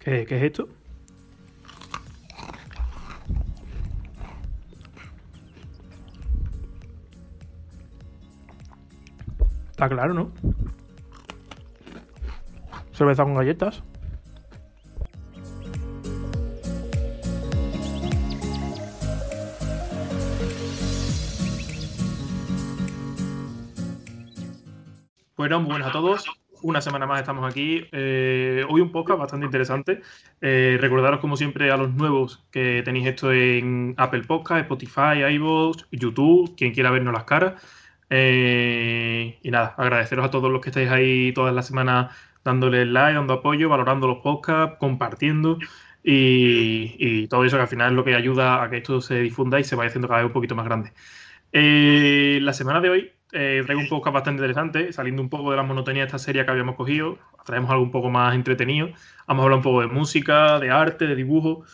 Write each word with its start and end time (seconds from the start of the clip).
¿Qué, 0.00 0.22
es 0.22 0.42
esto? 0.42 0.66
Está 9.70 9.88
claro, 9.90 10.14
¿no? 10.14 10.32
Cerveza 12.92 13.24
con 13.24 13.34
galletas. 13.34 13.82
Bueno, 25.36 25.60
muy 25.60 25.82
a 25.82 25.92
todos. 25.92 26.39
Una 26.62 26.80
semana 26.82 27.06
más 27.06 27.20
estamos 27.20 27.50
aquí. 27.50 27.86
Eh, 27.90 28.64
hoy 28.68 28.82
un 28.82 28.92
podcast 28.92 29.18
bastante 29.18 29.46
interesante. 29.46 30.02
Eh, 30.42 30.76
recordaros, 30.78 31.20
como 31.20 31.36
siempre, 31.36 31.70
a 31.70 31.76
los 31.76 31.94
nuevos 31.94 32.44
que 32.50 32.82
tenéis 32.84 33.06
esto 33.06 33.32
en 33.32 33.94
Apple 33.96 34.24
Podcast, 34.24 34.62
Spotify, 34.62 35.24
iVoox, 35.36 35.86
YouTube, 35.90 36.54
quien 36.56 36.72
quiera 36.74 36.90
vernos 36.90 37.14
las 37.14 37.24
caras. 37.24 37.62
Eh, 38.10 39.38
y 39.42 39.50
nada, 39.50 39.74
agradeceros 39.78 40.26
a 40.26 40.30
todos 40.30 40.50
los 40.50 40.60
que 40.60 40.68
estáis 40.70 40.90
ahí 40.90 41.32
todas 41.32 41.54
las 41.54 41.66
semanas 41.66 42.14
dándole 42.44 42.84
like, 42.84 43.14
dando 43.14 43.34
apoyo, 43.34 43.68
valorando 43.68 44.06
los 44.06 44.18
podcasts, 44.18 44.76
compartiendo 44.78 45.58
y, 46.02 46.94
y, 46.98 47.28
todo 47.28 47.44
eso 47.44 47.56
que 47.56 47.62
al 47.62 47.68
final 47.68 47.90
es 47.90 47.96
lo 47.96 48.04
que 48.04 48.14
ayuda 48.14 48.62
a 48.62 48.70
que 48.70 48.78
esto 48.78 49.00
se 49.00 49.20
difunda 49.20 49.60
y 49.60 49.64
se 49.64 49.76
vaya 49.76 49.88
haciendo 49.88 50.08
cada 50.08 50.20
vez 50.20 50.26
un 50.26 50.32
poquito 50.32 50.54
más 50.54 50.64
grande. 50.66 50.92
la 51.52 52.52
semana 52.52 52.80
de 52.80 52.90
hoy 52.90 53.12
eh, 53.32 53.62
traigo 53.64 53.80
un 53.80 53.88
podcast 53.88 54.14
bastante 54.14 54.38
interesante, 54.38 54.92
saliendo 54.92 55.22
un 55.22 55.28
poco 55.28 55.50
de 55.50 55.56
la 55.56 55.62
monotonía 55.62 56.02
de 56.02 56.06
esta 56.06 56.18
serie 56.18 56.44
que 56.44 56.50
habíamos 56.50 56.74
cogido. 56.74 57.18
Traemos 57.44 57.70
algo 57.70 57.82
un 57.82 57.90
poco 57.90 58.10
más 58.10 58.34
entretenido. 58.34 58.88
Vamos 59.26 59.42
a 59.42 59.44
hablar 59.44 59.56
un 59.58 59.62
poco 59.62 59.80
de 59.80 59.86
música, 59.86 60.58
de 60.58 60.70
arte, 60.70 61.06
de 61.06 61.14
dibujo. 61.14 61.64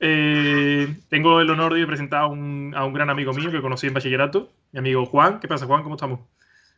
Eh, 0.00 0.94
tengo 1.08 1.40
el 1.40 1.48
honor 1.50 1.74
de 1.74 1.86
presentar 1.86 2.22
a 2.22 2.26
un, 2.26 2.74
a 2.76 2.84
un, 2.84 2.92
gran 2.92 3.08
amigo 3.08 3.32
mío 3.32 3.50
que 3.50 3.62
conocí 3.62 3.86
en 3.86 3.94
bachillerato, 3.94 4.52
mi 4.72 4.80
amigo 4.80 5.06
Juan. 5.06 5.40
¿Qué 5.40 5.48
pasa, 5.48 5.66
Juan? 5.66 5.82
¿Cómo 5.82 5.94
estamos? 5.94 6.20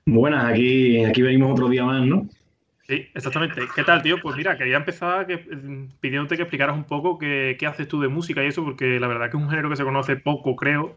Buenas, 0.06 0.44
aquí, 0.44 1.04
aquí 1.04 1.22
venimos 1.22 1.52
otro 1.52 1.68
día 1.68 1.84
más, 1.84 2.06
¿no? 2.06 2.28
Sí, 2.86 3.06
exactamente. 3.14 3.62
¿Qué 3.74 3.84
tal, 3.84 4.02
tío? 4.02 4.18
Pues 4.22 4.36
mira, 4.36 4.56
quería 4.56 4.78
empezar 4.78 5.26
que, 5.26 5.36
pidiéndote 6.00 6.36
que 6.36 6.42
explicaras 6.42 6.74
un 6.74 6.84
poco 6.84 7.18
qué, 7.18 7.56
qué 7.58 7.66
haces 7.66 7.86
tú 7.88 8.00
de 8.00 8.08
música 8.08 8.42
y 8.42 8.46
eso, 8.46 8.64
porque 8.64 8.98
la 8.98 9.08
verdad 9.08 9.30
que 9.30 9.36
es 9.36 9.42
un 9.42 9.50
género 9.50 9.68
que 9.68 9.76
se 9.76 9.84
conoce 9.84 10.16
poco, 10.16 10.56
creo. 10.56 10.96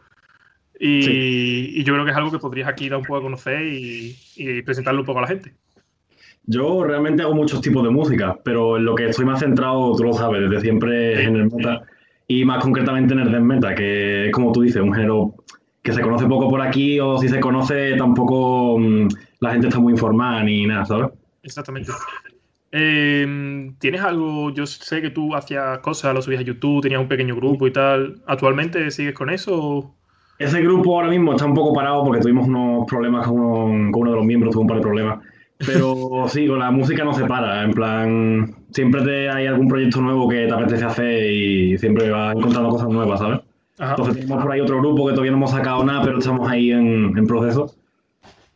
Y, 0.84 1.04
sí. 1.04 1.74
y, 1.76 1.84
yo 1.84 1.94
creo 1.94 2.06
que 2.06 2.10
es 2.10 2.18
algo 2.18 2.32
que 2.32 2.40
podrías 2.40 2.68
aquí 2.68 2.90
dar 2.90 2.98
un 2.98 3.06
poco 3.06 3.20
a 3.20 3.22
conocer 3.22 3.62
y, 3.62 4.18
y, 4.36 4.64
presentarlo 4.64 5.02
un 5.02 5.06
poco 5.06 5.20
a 5.20 5.22
la 5.22 5.28
gente. 5.28 5.54
Yo 6.48 6.84
realmente 6.84 7.22
hago 7.22 7.36
muchos 7.36 7.62
tipos 7.62 7.84
de 7.84 7.92
música, 7.92 8.40
pero 8.44 8.78
en 8.78 8.86
lo 8.86 8.96
que 8.96 9.10
estoy 9.10 9.26
más 9.26 9.42
centrado, 9.42 9.96
tú 9.96 10.04
lo 10.06 10.14
sabes, 10.14 10.42
desde 10.42 10.60
siempre 10.60 11.14
es 11.14 11.28
en 11.28 11.36
el 11.36 11.52
meta 11.52 11.84
y 12.28 12.44
más 12.46 12.64
concretamente 12.64 13.14
en 13.14 13.20
el 13.20 13.32
death 13.32 13.42
meta, 13.42 13.76
que 13.76 14.26
es 14.26 14.32
como 14.32 14.52
tú 14.52 14.62
dices, 14.62 14.82
un 14.82 14.92
género 14.92 15.36
que 15.84 15.94
se 15.94 16.02
conoce 16.02 16.26
poco 16.26 16.50
por 16.50 16.62
aquí 16.62 17.00
o 17.00 17.20
si 17.20 17.30
se 17.30 17.40
conoce 17.40 17.96
tampoco 17.96 18.80
mmm, 18.80 19.08
la 19.40 19.52
gente 19.52 19.68
está 19.68 19.80
muy 19.80 19.94
informada 19.94 20.44
ni 20.44 20.66
nada, 20.66 20.86
¿sabes? 20.86 21.12
Exactamente. 21.44 21.92
Eh, 22.72 23.72
¿Tienes 23.78 24.02
algo? 24.02 24.52
Yo 24.52 24.66
sé 24.66 25.02
que 25.02 25.12
tú 25.12 25.36
hacías 25.36 25.78
cosas, 25.80 26.16
lo 26.16 26.22
subías 26.24 26.42
a 26.42 26.46
YouTube, 26.46 26.82
tenías 26.82 27.02
un 27.02 27.08
pequeño 27.08 27.36
grupo 27.36 27.68
y 27.68 27.72
tal. 27.72 28.22
¿Actualmente 28.26 28.90
sigues 28.90 29.14
con 29.14 29.30
eso? 29.30 29.94
Ese 30.42 30.62
grupo 30.62 30.96
ahora 30.96 31.10
mismo 31.10 31.34
está 31.34 31.46
un 31.46 31.54
poco 31.54 31.74
parado 31.74 32.04
porque 32.04 32.22
tuvimos 32.22 32.48
unos 32.48 32.88
problemas 32.88 33.28
con 33.28 33.40
uno, 33.40 33.92
con 33.92 34.02
uno 34.02 34.12
de 34.12 34.18
los 34.18 34.26
miembros, 34.26 34.52
tuvo 34.52 34.64
un 34.64 34.68
par 34.68 34.78
de 34.78 34.84
problemas. 34.84 35.20
Pero 35.60 36.26
sí, 36.28 36.48
con 36.48 36.58
la 36.58 36.72
música 36.72 37.04
no 37.04 37.14
se 37.14 37.26
para. 37.26 37.64
En 37.64 37.72
plan, 37.72 38.56
siempre 38.72 39.04
te 39.04 39.30
hay 39.30 39.46
algún 39.46 39.68
proyecto 39.68 40.02
nuevo 40.02 40.28
que 40.28 40.48
te 40.48 40.54
apetece 40.54 40.84
hacer 40.84 41.32
y 41.32 41.78
siempre 41.78 42.10
vas 42.10 42.36
encontrando 42.36 42.70
cosas 42.70 42.90
nuevas, 42.90 43.20
¿sabes? 43.20 43.40
Ajá. 43.78 43.92
Entonces 43.92 44.16
tenemos 44.16 44.44
por 44.44 44.52
ahí 44.52 44.62
otro 44.62 44.80
grupo 44.80 45.06
que 45.06 45.12
todavía 45.12 45.32
no 45.32 45.38
hemos 45.38 45.52
sacado 45.52 45.84
nada, 45.84 46.02
pero 46.02 46.18
estamos 46.18 46.50
ahí 46.50 46.72
en, 46.72 47.16
en 47.16 47.28
proceso. 47.28 47.76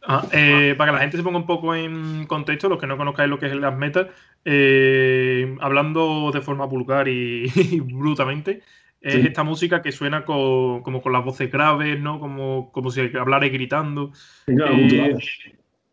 Ah, 0.07 0.23
eh, 0.31 0.75
para 0.77 0.91
que 0.91 0.95
la 0.95 1.01
gente 1.01 1.17
se 1.17 1.23
ponga 1.23 1.37
un 1.37 1.47
poco 1.47 1.73
en 1.73 2.25
contexto, 2.27 2.69
los 2.69 2.79
que 2.79 2.85
no 2.87 2.97
conozcáis 2.97 3.29
lo 3.29 3.39
que 3.39 3.47
es 3.47 3.51
el 3.51 3.61
Gas 3.61 3.75
Metal, 3.75 4.11
eh, 4.43 5.55
hablando 5.61 6.31
de 6.31 6.41
forma 6.41 6.65
vulgar 6.65 7.07
y, 7.07 7.45
y 7.55 7.79
brutamente, 7.79 8.61
es 9.05 9.13
sí. 9.13 9.27
esta 9.27 9.43
música 9.43 9.83
que 9.83 9.91
suena 9.91 10.25
con, 10.25 10.81
como 10.81 10.99
con 11.01 11.13
las 11.13 11.23
voces 11.23 11.51
graves, 11.51 11.99
¿no? 11.99 12.19
Como, 12.19 12.71
como 12.71 12.89
si 12.89 13.01
hablara 13.15 13.47
gritando. 13.49 14.11
Claro, 14.47 14.73
eh, 14.73 14.83
guturales. 14.83 15.29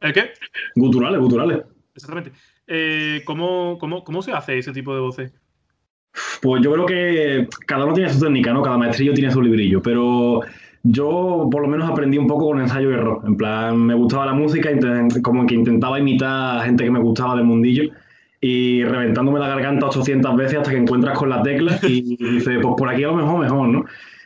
¿El 0.01 0.13
qué? 0.15 0.31
Guturales, 0.75 1.21
guturales. 1.21 1.61
Exactamente. 1.95 2.33
Eh, 2.67 3.21
¿cómo, 3.27 3.77
cómo, 3.79 4.03
¿Cómo 4.03 4.23
se 4.23 4.33
hace 4.33 4.57
ese 4.57 4.73
tipo 4.73 4.95
de 4.95 5.01
voces? 5.01 5.35
Pues 6.41 6.63
yo 6.63 6.73
creo 6.73 6.87
que 6.87 7.49
cada 7.67 7.85
uno 7.85 7.93
tiene 7.93 8.11
su 8.11 8.19
técnica, 8.19 8.55
¿no? 8.55 8.63
Cada 8.63 8.79
maestrillo 8.79 9.13
tiene 9.13 9.31
su 9.31 9.43
librillo, 9.43 9.83
pero 9.83 10.41
yo 10.83 11.49
por 11.53 11.61
lo 11.61 11.69
menos 11.69 11.91
aprendí 11.91 12.17
un 12.17 12.27
poco 12.27 12.47
con 12.47 12.61
ensayo 12.61 12.91
y 12.91 12.95
error. 12.95 13.23
En 13.27 13.37
plan, 13.37 13.79
me 13.79 13.95
gustaba 13.95 14.25
la 14.25 14.33
música, 14.33 14.71
como 15.23 15.47
que 15.47 15.55
intentaba 15.55 15.99
imitar 15.99 16.61
a 16.61 16.65
gente 16.65 16.85
que 16.85 16.91
me 16.91 17.01
gustaba 17.01 17.37
del 17.37 17.45
mundillo 17.45 17.93
y 18.45 18.83
reventándome 18.83 19.39
la 19.39 19.47
garganta 19.47 19.87
800 19.87 20.37
veces 20.37 20.59
hasta 20.59 20.73
que 20.73 20.77
encuentras 20.77 21.17
con 21.17 21.31
la 21.31 21.43
tecla 21.43 21.79
y 21.85 22.17
dices, 22.17 22.59
pues 22.61 22.75
por 22.77 22.89
aquí 22.89 23.05
a 23.05 23.07
lo 23.07 23.15
mejor 23.15 23.39
mejor, 23.41 23.69
¿no? 23.69 23.85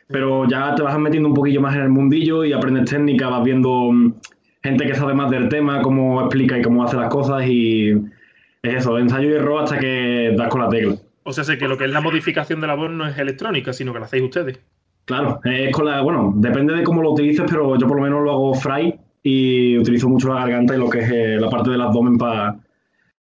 Pero 0.09 0.49
ya 0.49 0.75
te 0.75 0.83
vas 0.83 0.99
metiendo 0.99 1.29
un 1.29 1.35
poquillo 1.35 1.61
más 1.61 1.75
en 1.77 1.83
el 1.83 1.91
mundillo 1.91 2.43
y 2.43 2.53
aprendes 2.55 2.89
técnica, 2.89 3.29
vas 3.29 3.45
viendo 3.45 3.93
mm, 3.93 4.15
gente 4.63 4.87
que 4.87 4.95
sabe 4.95 5.13
más 5.13 5.31
del 5.31 5.51
tema, 5.51 5.83
cómo 5.83 6.23
explica 6.23 6.57
y 6.57 6.63
cómo 6.63 6.83
hace 6.83 6.97
las 6.97 7.11
cosas 7.11 7.47
y 7.47 7.91
es 8.63 8.75
eso, 8.75 8.99
ensayo 8.99 9.29
y 9.29 9.35
error 9.35 9.65
hasta 9.65 9.79
que 9.79 10.35
das 10.35 10.49
con 10.49 10.63
la 10.63 10.71
tecla. 10.71 10.97
O 11.25 11.33
sea, 11.33 11.45
sé 11.45 11.59
que 11.59 11.69
lo 11.69 11.77
que 11.77 11.85
es 11.85 11.91
la 11.91 12.01
modificación 12.01 12.63
de 12.63 12.69
la 12.69 12.75
voz 12.75 12.91
no 12.91 13.07
es 13.07 13.19
electrónica, 13.19 13.75
sino 13.75 13.93
que 13.93 13.99
la 13.99 14.07
hacéis 14.07 14.23
ustedes. 14.23 14.59
Claro, 15.05 15.41
es 15.45 15.73
con 15.73 15.85
la, 15.85 16.01
bueno, 16.01 16.33
depende 16.37 16.75
de 16.75 16.85
cómo 16.85 17.03
lo 17.03 17.13
utilices, 17.13 17.45
pero 17.47 17.77
yo 17.79 17.87
por 17.87 17.99
lo 17.99 18.03
menos 18.03 18.25
lo 18.25 18.33
hago 18.33 18.55
fry 18.55 18.95
y 19.23 19.77
utilizo 19.77 20.09
mucho 20.09 20.33
la 20.33 20.41
garganta 20.41 20.75
y 20.75 20.79
lo 20.79 20.89
que 20.89 21.01
es 21.01 21.11
eh, 21.11 21.37
la 21.39 21.51
parte 21.51 21.71
del 21.71 21.83
abdomen 21.83 22.17
para, 22.17 22.57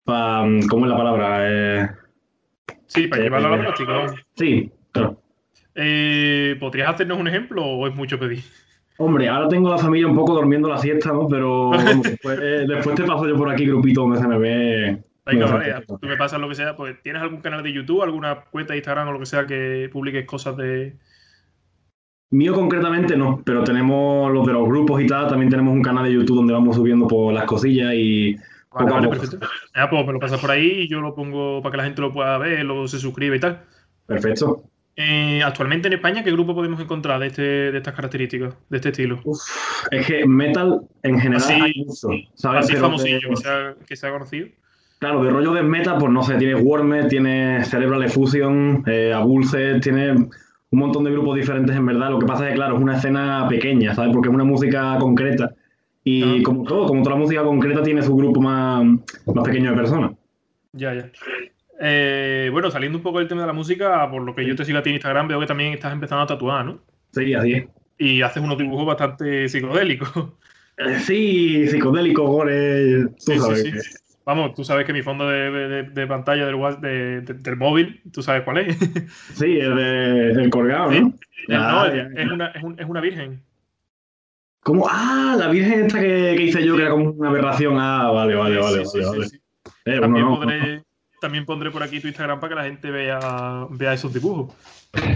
pa, 0.06 0.46
¿cómo 0.70 0.86
es 0.86 0.90
la 0.90 0.96
palabra? 0.96 1.36
Eh, 1.40 1.90
sí, 2.86 3.06
para 3.08 3.20
eh, 3.20 3.24
llevarlo 3.24 3.48
a 3.48 3.56
la 3.56 3.62
práctica. 3.62 4.06
Sí, 4.34 4.70
claro. 4.92 5.20
Eh, 5.74 6.56
¿Podrías 6.58 6.88
hacernos 6.88 7.20
un 7.20 7.28
ejemplo 7.28 7.62
o 7.62 7.86
es 7.86 7.94
mucho 7.94 8.18
pedir? 8.18 8.42
Hombre, 8.96 9.28
ahora 9.28 9.48
tengo 9.48 9.68
la 9.68 9.76
familia 9.76 10.06
un 10.06 10.16
poco 10.16 10.32
durmiendo 10.32 10.70
la 10.70 10.78
siesta, 10.78 11.12
¿no? 11.12 11.28
Pero 11.28 11.68
bueno, 11.68 12.00
después, 12.02 12.40
después, 12.40 12.96
te 12.96 13.04
paso 13.04 13.28
yo 13.28 13.36
por 13.36 13.50
aquí 13.50 13.66
grupito 13.66 14.00
donde 14.00 14.18
se 14.18 14.26
me 14.26 14.38
ve. 14.38 15.02
Vale, 15.26 15.84
tú 15.86 16.06
me 16.06 16.16
pasas 16.16 16.40
lo 16.40 16.48
que 16.48 16.54
sea. 16.54 16.74
Pues, 16.76 17.02
¿Tienes 17.02 17.20
algún 17.20 17.42
canal 17.42 17.62
de 17.62 17.72
YouTube, 17.72 18.02
alguna 18.02 18.44
cuenta 18.50 18.72
de 18.72 18.78
Instagram 18.78 19.08
o 19.08 19.12
lo 19.12 19.18
que 19.18 19.26
sea 19.26 19.44
que 19.44 19.90
publiques 19.92 20.24
cosas 20.24 20.56
de, 20.56 20.96
Mío 22.30 22.54
concretamente 22.54 23.16
no, 23.16 23.40
pero 23.44 23.62
tenemos 23.62 24.32
los 24.32 24.44
de 24.46 24.52
los 24.52 24.66
grupos 24.66 25.00
y 25.00 25.06
tal, 25.06 25.28
también 25.28 25.48
tenemos 25.48 25.72
un 25.72 25.82
canal 25.82 26.04
de 26.04 26.12
YouTube 26.12 26.36
donde 26.36 26.52
vamos 26.52 26.74
subiendo 26.74 27.06
por 27.06 27.32
las 27.32 27.44
cosillas 27.44 27.94
y... 27.94 28.36
Vale, 28.76 28.92
vale, 28.92 29.08
perfecto. 29.08 29.46
Ya, 29.74 29.88
pues 29.88 30.06
me 30.06 30.12
lo 30.12 30.20
pasas 30.20 30.38
por 30.38 30.50
ahí 30.50 30.82
y 30.82 30.88
yo 30.88 31.00
lo 31.00 31.14
pongo 31.14 31.62
para 31.62 31.70
que 31.70 31.76
la 31.78 31.84
gente 31.84 32.02
lo 32.02 32.12
pueda 32.12 32.36
ver, 32.36 32.64
luego 32.64 32.86
se 32.86 32.98
suscribe 32.98 33.36
y 33.36 33.40
tal. 33.40 33.62
Perfecto. 34.06 34.64
Eh, 34.96 35.42
actualmente 35.42 35.88
en 35.88 35.94
España, 35.94 36.22
¿qué 36.22 36.30
grupo 36.30 36.54
podemos 36.54 36.80
encontrar 36.80 37.20
de, 37.20 37.26
este, 37.28 37.42
de 37.42 37.76
estas 37.76 37.94
características, 37.94 38.54
de 38.68 38.76
este 38.76 38.90
estilo? 38.90 39.20
Uf, 39.24 39.38
es 39.90 40.06
que 40.06 40.26
metal 40.26 40.82
en 41.02 41.18
general 41.18 41.42
así, 41.42 41.52
hay 41.52 41.84
mucho, 41.84 42.08
¿sabes? 42.34 42.64
Así 42.64 42.76
famosillo, 42.76 43.28
que, 43.30 43.36
sea, 43.36 43.74
que 43.86 43.96
sea 43.96 44.10
conocido. 44.10 44.48
Claro, 44.98 45.22
de 45.22 45.30
rollo 45.30 45.52
de 45.52 45.62
metal, 45.62 45.96
pues 45.98 46.12
no 46.12 46.22
sé, 46.22 46.36
tiene 46.36 46.54
Wormer, 46.54 47.08
tiene 47.08 47.62
Cerebral 47.64 48.04
Effusion, 48.04 48.82
eh, 48.86 49.12
Abulce, 49.12 49.80
tiene 49.80 50.12
un 50.12 50.30
montón 50.70 51.04
de 51.04 51.12
grupos 51.12 51.36
diferentes 51.36 51.76
en 51.76 51.84
verdad. 51.84 52.10
Lo 52.10 52.18
que 52.18 52.26
pasa 52.26 52.44
es 52.44 52.50
que, 52.50 52.56
claro, 52.56 52.76
es 52.76 52.82
una 52.82 52.96
escena 52.96 53.46
pequeña, 53.48 53.94
¿sabes? 53.94 54.12
Porque 54.12 54.28
es 54.28 54.34
una 54.34 54.44
música 54.44 54.96
concreta. 54.98 55.54
Y 56.08 56.40
como 56.44 56.62
todo, 56.62 56.86
como 56.86 57.02
toda 57.02 57.16
la 57.16 57.20
música 57.22 57.42
concreta, 57.42 57.82
tiene 57.82 58.00
su 58.00 58.14
grupo 58.16 58.40
más, 58.40 58.84
más 59.34 59.44
pequeño 59.44 59.70
de 59.72 59.76
personas. 59.76 60.12
Ya, 60.72 60.94
ya. 60.94 61.10
Eh, 61.80 62.48
bueno, 62.52 62.70
saliendo 62.70 62.96
un 62.98 63.02
poco 63.02 63.18
del 63.18 63.26
tema 63.26 63.40
de 63.40 63.48
la 63.48 63.52
música, 63.52 64.08
por 64.10 64.22
lo 64.22 64.34
que 64.34 64.46
yo 64.46 64.54
te 64.54 64.64
sigo 64.64 64.78
a 64.78 64.82
ti 64.82 64.90
en 64.90 64.94
Instagram, 64.96 65.26
veo 65.26 65.40
que 65.40 65.46
también 65.46 65.72
estás 65.72 65.92
empezando 65.92 66.22
a 66.22 66.26
tatuar, 66.28 66.64
¿no? 66.64 66.78
Sí, 67.12 67.34
así 67.34 67.52
es. 67.54 67.64
Y 67.98 68.22
haces 68.22 68.42
unos 68.42 68.56
dibujos 68.56 68.86
bastante 68.86 69.48
psicodélicos. 69.48 70.10
Eh, 70.78 70.98
Sí, 71.00 71.66
psicodélico, 71.68 72.22
gore, 72.26 73.06
tú 73.06 73.14
Sí, 73.16 73.32
sí, 73.32 73.38
sabes. 73.38 74.02
Vamos, 74.26 74.54
tú 74.54 74.62
sabes 74.62 74.84
que 74.84 74.92
mi 74.92 75.02
fondo 75.02 75.26
de, 75.28 75.50
de- 75.50 75.82
de 75.84 76.06
pantalla 76.06 76.44
del, 76.46 76.56
de- 76.82 77.20
de- 77.22 77.34
del 77.34 77.56
móvil, 77.56 78.02
tú 78.12 78.22
sabes 78.22 78.42
cuál 78.42 78.58
es. 78.58 78.76
Sí, 79.34 79.58
el, 79.58 79.74
de, 79.74 80.30
el 80.32 80.50
colgado. 80.50 80.90
¿no? 80.90 81.00
no, 81.00 81.14
Ah, 81.50 81.90
es, 81.92 82.30
una, 82.30 82.48
es, 82.48 82.62
un- 82.62 82.78
es 82.78 82.86
una 82.86 83.00
virgen. 83.00 83.40
¿Cómo? 84.66 84.84
Ah, 84.90 85.36
la 85.38 85.46
virgen 85.46 85.86
esta 85.86 86.00
que, 86.00 86.34
que 86.36 86.42
hice 86.42 86.66
yo, 86.66 86.74
que 86.74 86.82
era 86.82 86.90
como 86.90 87.10
una 87.10 87.28
aberración. 87.28 87.78
Ah, 87.78 88.10
vale, 88.10 88.34
vale, 88.34 88.58
vale, 88.58 88.84
Sí, 88.84 88.90
sí, 88.90 88.98
vale, 88.98 89.10
sí, 89.10 89.18
vale. 89.18 89.28
sí. 89.28 89.40
Eh, 89.84 90.00
También, 90.00 90.24
no, 90.26 90.40
pondré, 90.40 90.82
también 91.20 91.46
pondré 91.46 91.70
por 91.70 91.84
aquí 91.84 92.00
tu 92.00 92.08
Instagram 92.08 92.40
para 92.40 92.48
que 92.48 92.54
la 92.56 92.64
gente 92.64 92.90
vea, 92.90 93.68
vea 93.70 93.92
esos 93.92 94.12
dibujos. 94.12 94.52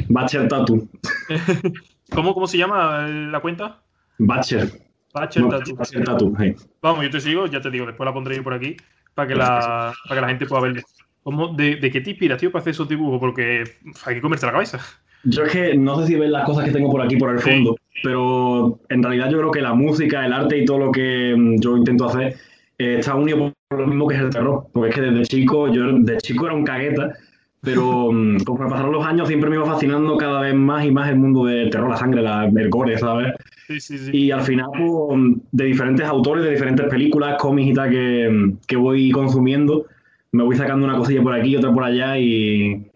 Batcher 0.09 0.47
Tattoo. 0.47 0.89
¿Cómo, 2.15 2.33
¿Cómo 2.33 2.47
se 2.47 2.59
llama 2.59 3.09
la 3.09 3.41
cuenta? 3.41 3.83
Batcher. 4.19 4.71
Bachel 5.13 5.43
No, 5.43 5.49
Tattoo. 5.49 5.75
Batcher 5.75 6.05
Tattoo. 6.05 6.33
Vamos, 6.81 7.03
yo 7.03 7.11
te 7.11 7.21
sigo, 7.21 7.47
ya 7.47 7.61
te 7.61 7.73
digo, 7.73 7.87
después 7.87 8.07
la 8.07 8.15
pondré 8.15 8.37
yo 8.37 8.45
por 8.45 8.55
aquí 8.55 8.77
para 9.15 9.27
que 9.27 9.35
la, 9.35 9.93
para 10.09 10.15
que 10.15 10.21
la 10.21 10.29
gente 10.29 10.47
pueda 10.47 10.63
verlo. 10.63 10.83
¿Cómo, 11.25 11.49
de, 11.49 11.81
qué 11.81 12.01
te 12.01 12.11
inspiras, 12.11 12.39
tío, 12.39 12.53
para 12.53 12.61
hacer 12.61 12.71
esos 12.71 12.89
dibujos? 12.89 13.19
Porque 13.19 13.65
hay 14.07 14.15
que 14.15 14.21
comerse 14.21 14.47
la 14.47 14.53
cabeza. 14.53 14.79
Yo 15.25 15.45
es 15.45 15.53
que 15.53 15.75
no 15.77 16.01
sé 16.01 16.07
si 16.07 16.15
ves 16.17 16.31
las 16.31 16.45
cosas 16.45 16.65
que 16.65 16.73
tengo 16.73 16.91
por 16.91 17.03
aquí, 17.03 17.17
por 17.17 17.31
el 17.31 17.41
fondo, 17.41 17.77
pero 18.03 18.79
en 18.89 19.03
realidad 19.03 19.31
yo 19.31 19.39
creo 19.39 19.51
que 19.51 19.61
la 19.61 19.75
música, 19.75 20.25
el 20.25 20.33
arte 20.33 20.59
y 20.59 20.65
todo 20.65 20.79
lo 20.79 20.93
que 20.93 21.35
mm, 21.37 21.61
yo 21.61 21.77
intento 21.77 22.07
hacer 22.07 22.37
eh, 22.79 22.97
está 22.99 23.15
unido 23.15 23.53
por 23.69 23.81
lo 23.81 23.87
mismo 23.87 24.09
que 24.09 24.15
es 24.15 24.21
el 24.23 24.31
terror. 24.31 24.67
Porque 24.73 24.89
es 24.91 24.95
que 24.95 25.03
desde 25.03 25.23
chico, 25.25 25.69
yo 25.69 25.93
de 25.93 26.17
chico 26.19 26.47
era 26.47 26.55
un 26.55 26.65
cagueta, 26.65 27.13
pero 27.61 28.11
mm, 28.11 28.39
conforme 28.45 28.71
pasaron 28.71 28.93
los 28.93 29.05
años 29.05 29.29
siempre 29.29 29.51
me 29.51 29.57
iba 29.57 29.67
fascinando 29.67 30.17
cada 30.17 30.41
vez 30.41 30.55
más 30.55 30.85
y 30.85 30.91
más 30.91 31.11
el 31.11 31.17
mundo 31.17 31.45
del 31.45 31.69
terror, 31.69 31.91
la 31.91 31.97
sangre, 31.97 32.23
la, 32.23 32.47
el 32.47 32.71
gore, 32.71 32.97
¿sabes? 32.97 33.35
Sí, 33.67 33.81
sí, 33.81 33.99
sí. 33.99 34.11
Y 34.13 34.31
al 34.31 34.41
final, 34.41 34.69
pues, 34.77 35.21
de 35.53 35.65
diferentes 35.65 36.07
autores, 36.07 36.45
de 36.45 36.51
diferentes 36.53 36.87
películas, 36.87 37.37
cómics 37.39 37.71
y 37.71 37.75
tal 37.75 37.91
que, 37.91 38.55
que 38.67 38.77
voy 38.77 39.11
consumiendo, 39.11 39.87
me 40.33 40.43
voy 40.43 40.57
sacando 40.57 40.87
una 40.87 40.97
cosilla 40.97 41.23
por 41.23 41.35
aquí, 41.35 41.55
otra 41.57 41.73
por 41.73 41.85
allá 41.85 42.19
y, 42.19 42.90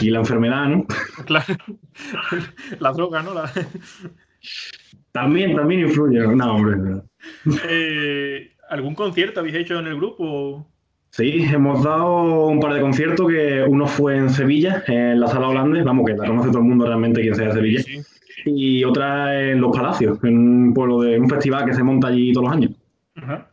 y 0.00 0.10
la 0.10 0.20
enfermedad, 0.20 0.66
¿no? 0.66 0.86
Claro. 1.26 1.54
La 2.78 2.92
droga, 2.92 3.22
¿no? 3.22 3.32
También, 5.12 5.56
también 5.56 5.80
influye. 5.80 6.20
No, 6.20 6.54
hombre. 6.54 7.02
Eh, 7.68 8.52
¿Algún 8.70 8.94
concierto 8.94 9.40
habéis 9.40 9.56
hecho 9.56 9.78
en 9.78 9.86
el 9.86 9.96
grupo? 9.96 10.66
Sí, 11.10 11.44
hemos 11.52 11.82
dado 11.82 12.46
un 12.46 12.60
par 12.60 12.74
de 12.74 12.80
conciertos, 12.80 13.28
que 13.28 13.64
uno 13.66 13.86
fue 13.86 14.16
en 14.16 14.30
Sevilla, 14.30 14.84
en 14.86 15.18
la 15.18 15.26
Sala 15.26 15.48
Holandés, 15.48 15.84
vamos, 15.84 16.06
que 16.06 16.14
la 16.14 16.26
conoce 16.26 16.50
todo 16.50 16.58
el 16.58 16.68
mundo 16.68 16.86
realmente 16.86 17.22
quien 17.22 17.34
sea 17.34 17.46
de 17.48 17.54
Sevilla, 17.54 17.82
y 18.44 18.84
otra 18.84 19.50
en 19.50 19.60
Los 19.60 19.76
Palacios, 19.76 20.22
en 20.22 20.38
un 20.38 20.74
pueblo 20.74 21.00
de 21.00 21.18
un 21.18 21.28
festival 21.28 21.64
que 21.64 21.74
se 21.74 21.82
monta 21.82 22.08
allí 22.08 22.32
todos 22.32 22.46
los 22.46 22.56
años. 22.56 22.72
Ajá. 23.16 23.50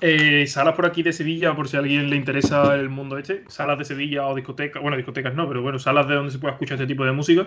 Eh, 0.00 0.46
salas 0.46 0.74
por 0.74 0.86
aquí 0.86 1.02
de 1.02 1.12
Sevilla, 1.12 1.54
por 1.54 1.68
si 1.68 1.76
a 1.76 1.80
alguien 1.80 2.10
le 2.10 2.16
interesa 2.16 2.74
el 2.74 2.88
mundo 2.88 3.18
este. 3.18 3.44
Salas 3.48 3.78
de 3.78 3.84
Sevilla 3.84 4.26
o 4.26 4.34
discotecas. 4.34 4.82
Bueno, 4.82 4.96
discotecas 4.96 5.34
no, 5.34 5.48
pero 5.48 5.62
bueno, 5.62 5.78
salas 5.78 6.08
de 6.08 6.14
donde 6.14 6.32
se 6.32 6.38
pueda 6.38 6.54
escuchar 6.54 6.76
este 6.76 6.86
tipo 6.86 7.04
de 7.04 7.12
música. 7.12 7.46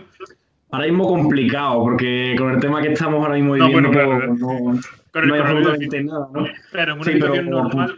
Ahora 0.72 0.88
mismo 0.88 1.08
complicado, 1.08 1.82
porque 1.82 2.36
con 2.38 2.52
el 2.52 2.60
tema 2.60 2.82
que 2.82 2.92
estamos 2.92 3.22
ahora 3.22 3.36
mismo 3.36 3.54
viviendo, 3.54 3.82
no, 3.82 3.90
bueno, 3.90 4.36
no, 4.36 5.34
hay 5.34 5.40
absolutamente 5.40 6.04
nada, 6.04 6.28
¿no? 6.34 6.46
Claro, 6.72 6.92
en 6.94 7.00
una 7.00 7.12
situación 7.12 7.50
normal. 7.50 7.96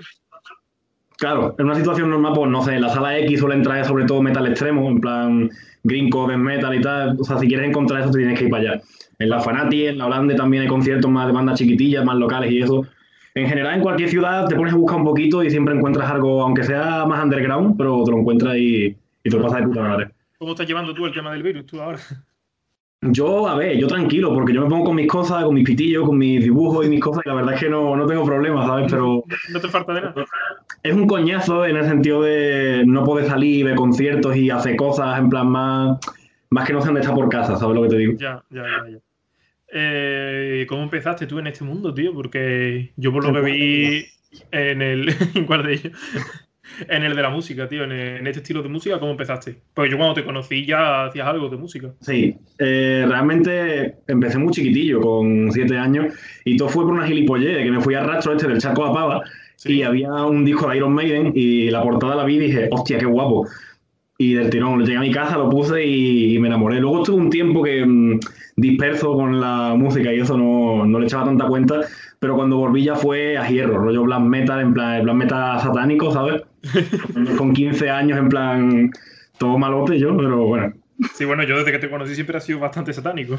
Claro, 1.17 1.55
en 1.57 1.65
una 1.65 1.75
situación 1.75 2.09
normal, 2.11 2.33
pues 2.35 2.51
no 2.51 2.63
sé, 2.63 2.75
en 2.75 2.81
la 2.81 2.89
sala 2.89 3.17
X 3.19 3.39
suele 3.39 3.55
entrar 3.55 3.83
sobre 3.85 4.05
todo 4.05 4.21
metal 4.21 4.47
extremo, 4.47 4.87
en 4.87 5.01
plan 5.01 5.49
green 5.83 6.09
cover, 6.09 6.37
metal 6.37 6.75
y 6.75 6.81
tal. 6.81 7.17
O 7.19 7.23
sea, 7.23 7.39
si 7.39 7.47
quieres 7.47 7.67
encontrar 7.67 8.01
eso, 8.01 8.11
te 8.11 8.19
tienes 8.19 8.37
que 8.37 8.45
ir 8.45 8.51
para 8.51 8.73
allá. 8.73 8.81
En 9.17 9.29
la 9.29 9.39
Fanati, 9.39 9.87
en 9.87 9.97
la 9.97 10.05
Holanda 10.05 10.35
también 10.35 10.63
hay 10.63 10.69
conciertos 10.69 11.09
más 11.09 11.27
de 11.27 11.33
bandas 11.33 11.57
chiquitillas, 11.57 12.05
más 12.05 12.17
locales 12.17 12.51
y 12.51 12.61
eso 12.61 12.85
en 13.35 13.47
general 13.47 13.75
en 13.75 13.81
cualquier 13.81 14.09
ciudad 14.09 14.47
te 14.47 14.55
pones 14.55 14.73
a 14.73 14.77
buscar 14.77 14.97
un 14.97 15.05
poquito 15.05 15.43
y 15.43 15.49
siempre 15.49 15.75
encuentras 15.75 16.09
algo, 16.09 16.41
aunque 16.41 16.63
sea 16.63 17.05
más 17.05 17.23
underground, 17.23 17.77
pero 17.77 18.03
te 18.03 18.11
lo 18.11 18.19
encuentras 18.19 18.55
y, 18.57 18.95
te 19.23 19.29
lo 19.29 19.41
pasas 19.41 19.61
de 19.61 19.67
puta 19.67 19.81
madre. 19.81 20.09
¿Cómo 20.37 20.51
estás 20.51 20.67
llevando 20.67 20.93
tú 20.93 21.05
el 21.05 21.13
tema 21.13 21.31
del 21.31 21.43
virus 21.43 21.65
tú 21.65 21.81
ahora? 21.81 21.99
Yo, 23.01 23.47
a 23.47 23.55
ver, 23.55 23.77
yo 23.77 23.87
tranquilo, 23.87 24.33
porque 24.33 24.53
yo 24.53 24.61
me 24.61 24.69
pongo 24.69 24.85
con 24.85 24.95
mis 24.95 25.07
cosas, 25.07 25.45
con 25.45 25.55
mis 25.55 25.63
pitillos, 25.63 26.05
con 26.05 26.17
mis 26.17 26.43
dibujos 26.43 26.85
y 26.85 26.89
mis 26.89 26.99
cosas, 26.99 27.23
y 27.25 27.29
la 27.29 27.35
verdad 27.35 27.53
es 27.53 27.59
que 27.61 27.69
no, 27.69 27.95
no 27.95 28.05
tengo 28.05 28.25
problemas, 28.25 28.67
¿sabes? 28.67 28.91
Pero. 28.91 29.23
No 29.53 29.61
te 29.61 29.69
falta 29.69 29.93
de 29.93 30.01
nada. 30.01 30.25
Es 30.83 30.93
un 30.93 31.07
coñazo 31.07 31.65
en 31.65 31.77
el 31.77 31.85
sentido 31.85 32.23
de 32.23 32.83
no 32.85 33.03
poder 33.03 33.27
salir, 33.27 33.67
de 33.67 33.75
conciertos 33.75 34.35
y 34.35 34.49
hacer 34.49 34.75
cosas 34.75 35.17
en 35.17 35.29
plan 35.29 35.47
más. 35.47 35.97
Más 36.49 36.67
que 36.67 36.73
no 36.73 36.81
sean 36.81 36.95
de 36.95 37.01
estar 37.01 37.15
por 37.15 37.29
casa, 37.29 37.55
¿sabes 37.55 37.75
lo 37.75 37.83
que 37.83 37.89
te 37.89 37.97
digo? 37.97 38.13
Ya, 38.17 38.43
ya, 38.49 38.63
ya. 38.63 38.91
ya. 38.91 38.99
Eh, 39.71 40.65
¿Cómo 40.67 40.83
empezaste 40.83 41.27
tú 41.27 41.39
en 41.39 41.47
este 41.47 41.63
mundo, 41.63 41.93
tío? 41.93 42.13
Porque 42.13 42.91
yo 42.95 43.11
por 43.11 43.23
lo 43.23 43.33
que 43.33 43.51
vi 43.51 44.05
en 44.51 44.81
el. 44.81 45.13
¿Cuál 45.47 45.63
de 45.63 45.73
ellos? 45.73 45.93
en 46.87 47.03
el 47.03 47.15
de 47.15 47.21
la 47.21 47.29
música, 47.29 47.67
tío, 47.67 47.83
en, 47.83 48.25
este 48.27 48.39
estilo 48.41 48.61
de 48.61 48.69
música, 48.69 48.99
¿cómo 48.99 49.11
empezaste? 49.11 49.57
Pues 49.73 49.91
yo 49.91 49.97
cuando 49.97 50.13
te 50.13 50.23
conocí 50.23 50.65
ya 50.65 51.05
hacías 51.05 51.27
algo 51.27 51.49
de 51.49 51.57
música. 51.57 51.89
Sí, 52.01 52.35
eh, 52.57 53.05
realmente 53.07 53.95
empecé 54.07 54.37
muy 54.37 54.53
chiquitillo, 54.53 55.01
con 55.01 55.51
siete 55.51 55.77
años, 55.77 56.13
y 56.45 56.57
todo 56.57 56.69
fue 56.69 56.85
por 56.85 56.93
una 56.93 57.07
gilipollez, 57.07 57.63
que 57.63 57.71
me 57.71 57.81
fui 57.81 57.95
a 57.95 58.03
rastro 58.03 58.33
este 58.33 58.47
del 58.47 58.59
Chaco 58.59 58.85
a 58.85 58.93
Pava, 58.93 59.23
y 59.65 59.81
había 59.81 60.11
un 60.25 60.45
disco 60.45 60.69
de 60.69 60.77
Iron 60.77 60.93
Maiden, 60.93 61.33
y 61.35 61.69
la 61.69 61.83
portada 61.83 62.15
la 62.15 62.23
vi 62.23 62.35
y 62.35 62.39
dije, 62.39 62.69
hostia, 62.71 62.97
qué 62.97 63.05
guapo. 63.05 63.47
Y 64.21 64.33
del 64.33 64.49
tirón, 64.49 64.81
llegué 64.81 64.97
a 64.97 64.99
mi 64.99 65.11
casa, 65.11 65.37
lo 65.37 65.49
puse 65.49 65.85
y, 65.85 66.37
me 66.39 66.49
enamoré. 66.49 66.81
Luego 66.81 66.99
estuve 66.99 67.21
un 67.21 67.29
tiempo 67.29 67.63
que 67.63 67.85
mm, 67.85 68.19
disperso 68.57 69.13
con 69.13 69.39
la 69.39 69.75
música 69.77 70.13
y 70.13 70.19
eso 70.19 70.37
no, 70.37 70.85
no, 70.85 70.99
le 70.99 71.05
echaba 71.05 71.23
tanta 71.23 71.47
cuenta, 71.47 71.79
pero 72.19 72.35
cuando 72.35 72.57
volví 72.57 72.83
ya 72.83 72.95
fue 72.95 73.37
a 73.37 73.47
hierro, 73.47 73.77
rollo 73.79 74.03
black 74.03 74.19
metal, 74.19 74.59
en 74.59 74.73
plan, 74.73 75.03
black 75.03 75.15
metal 75.15 75.61
satánico, 75.61 76.11
¿sabes? 76.11 76.43
con 77.37 77.53
15 77.53 77.89
años, 77.89 78.19
en 78.19 78.27
plan, 78.27 78.91
todo 79.37 79.57
malote 79.57 79.97
yo, 79.97 80.17
pero 80.17 80.45
bueno. 80.47 80.73
Sí, 81.13 81.23
bueno, 81.23 81.43
yo 81.43 81.57
desde 81.57 81.71
que 81.71 81.79
te 81.79 81.89
conocí 81.89 82.13
siempre 82.13 82.37
ha 82.37 82.41
sido 82.41 82.59
bastante 82.59 82.91
satánico. 82.93 83.37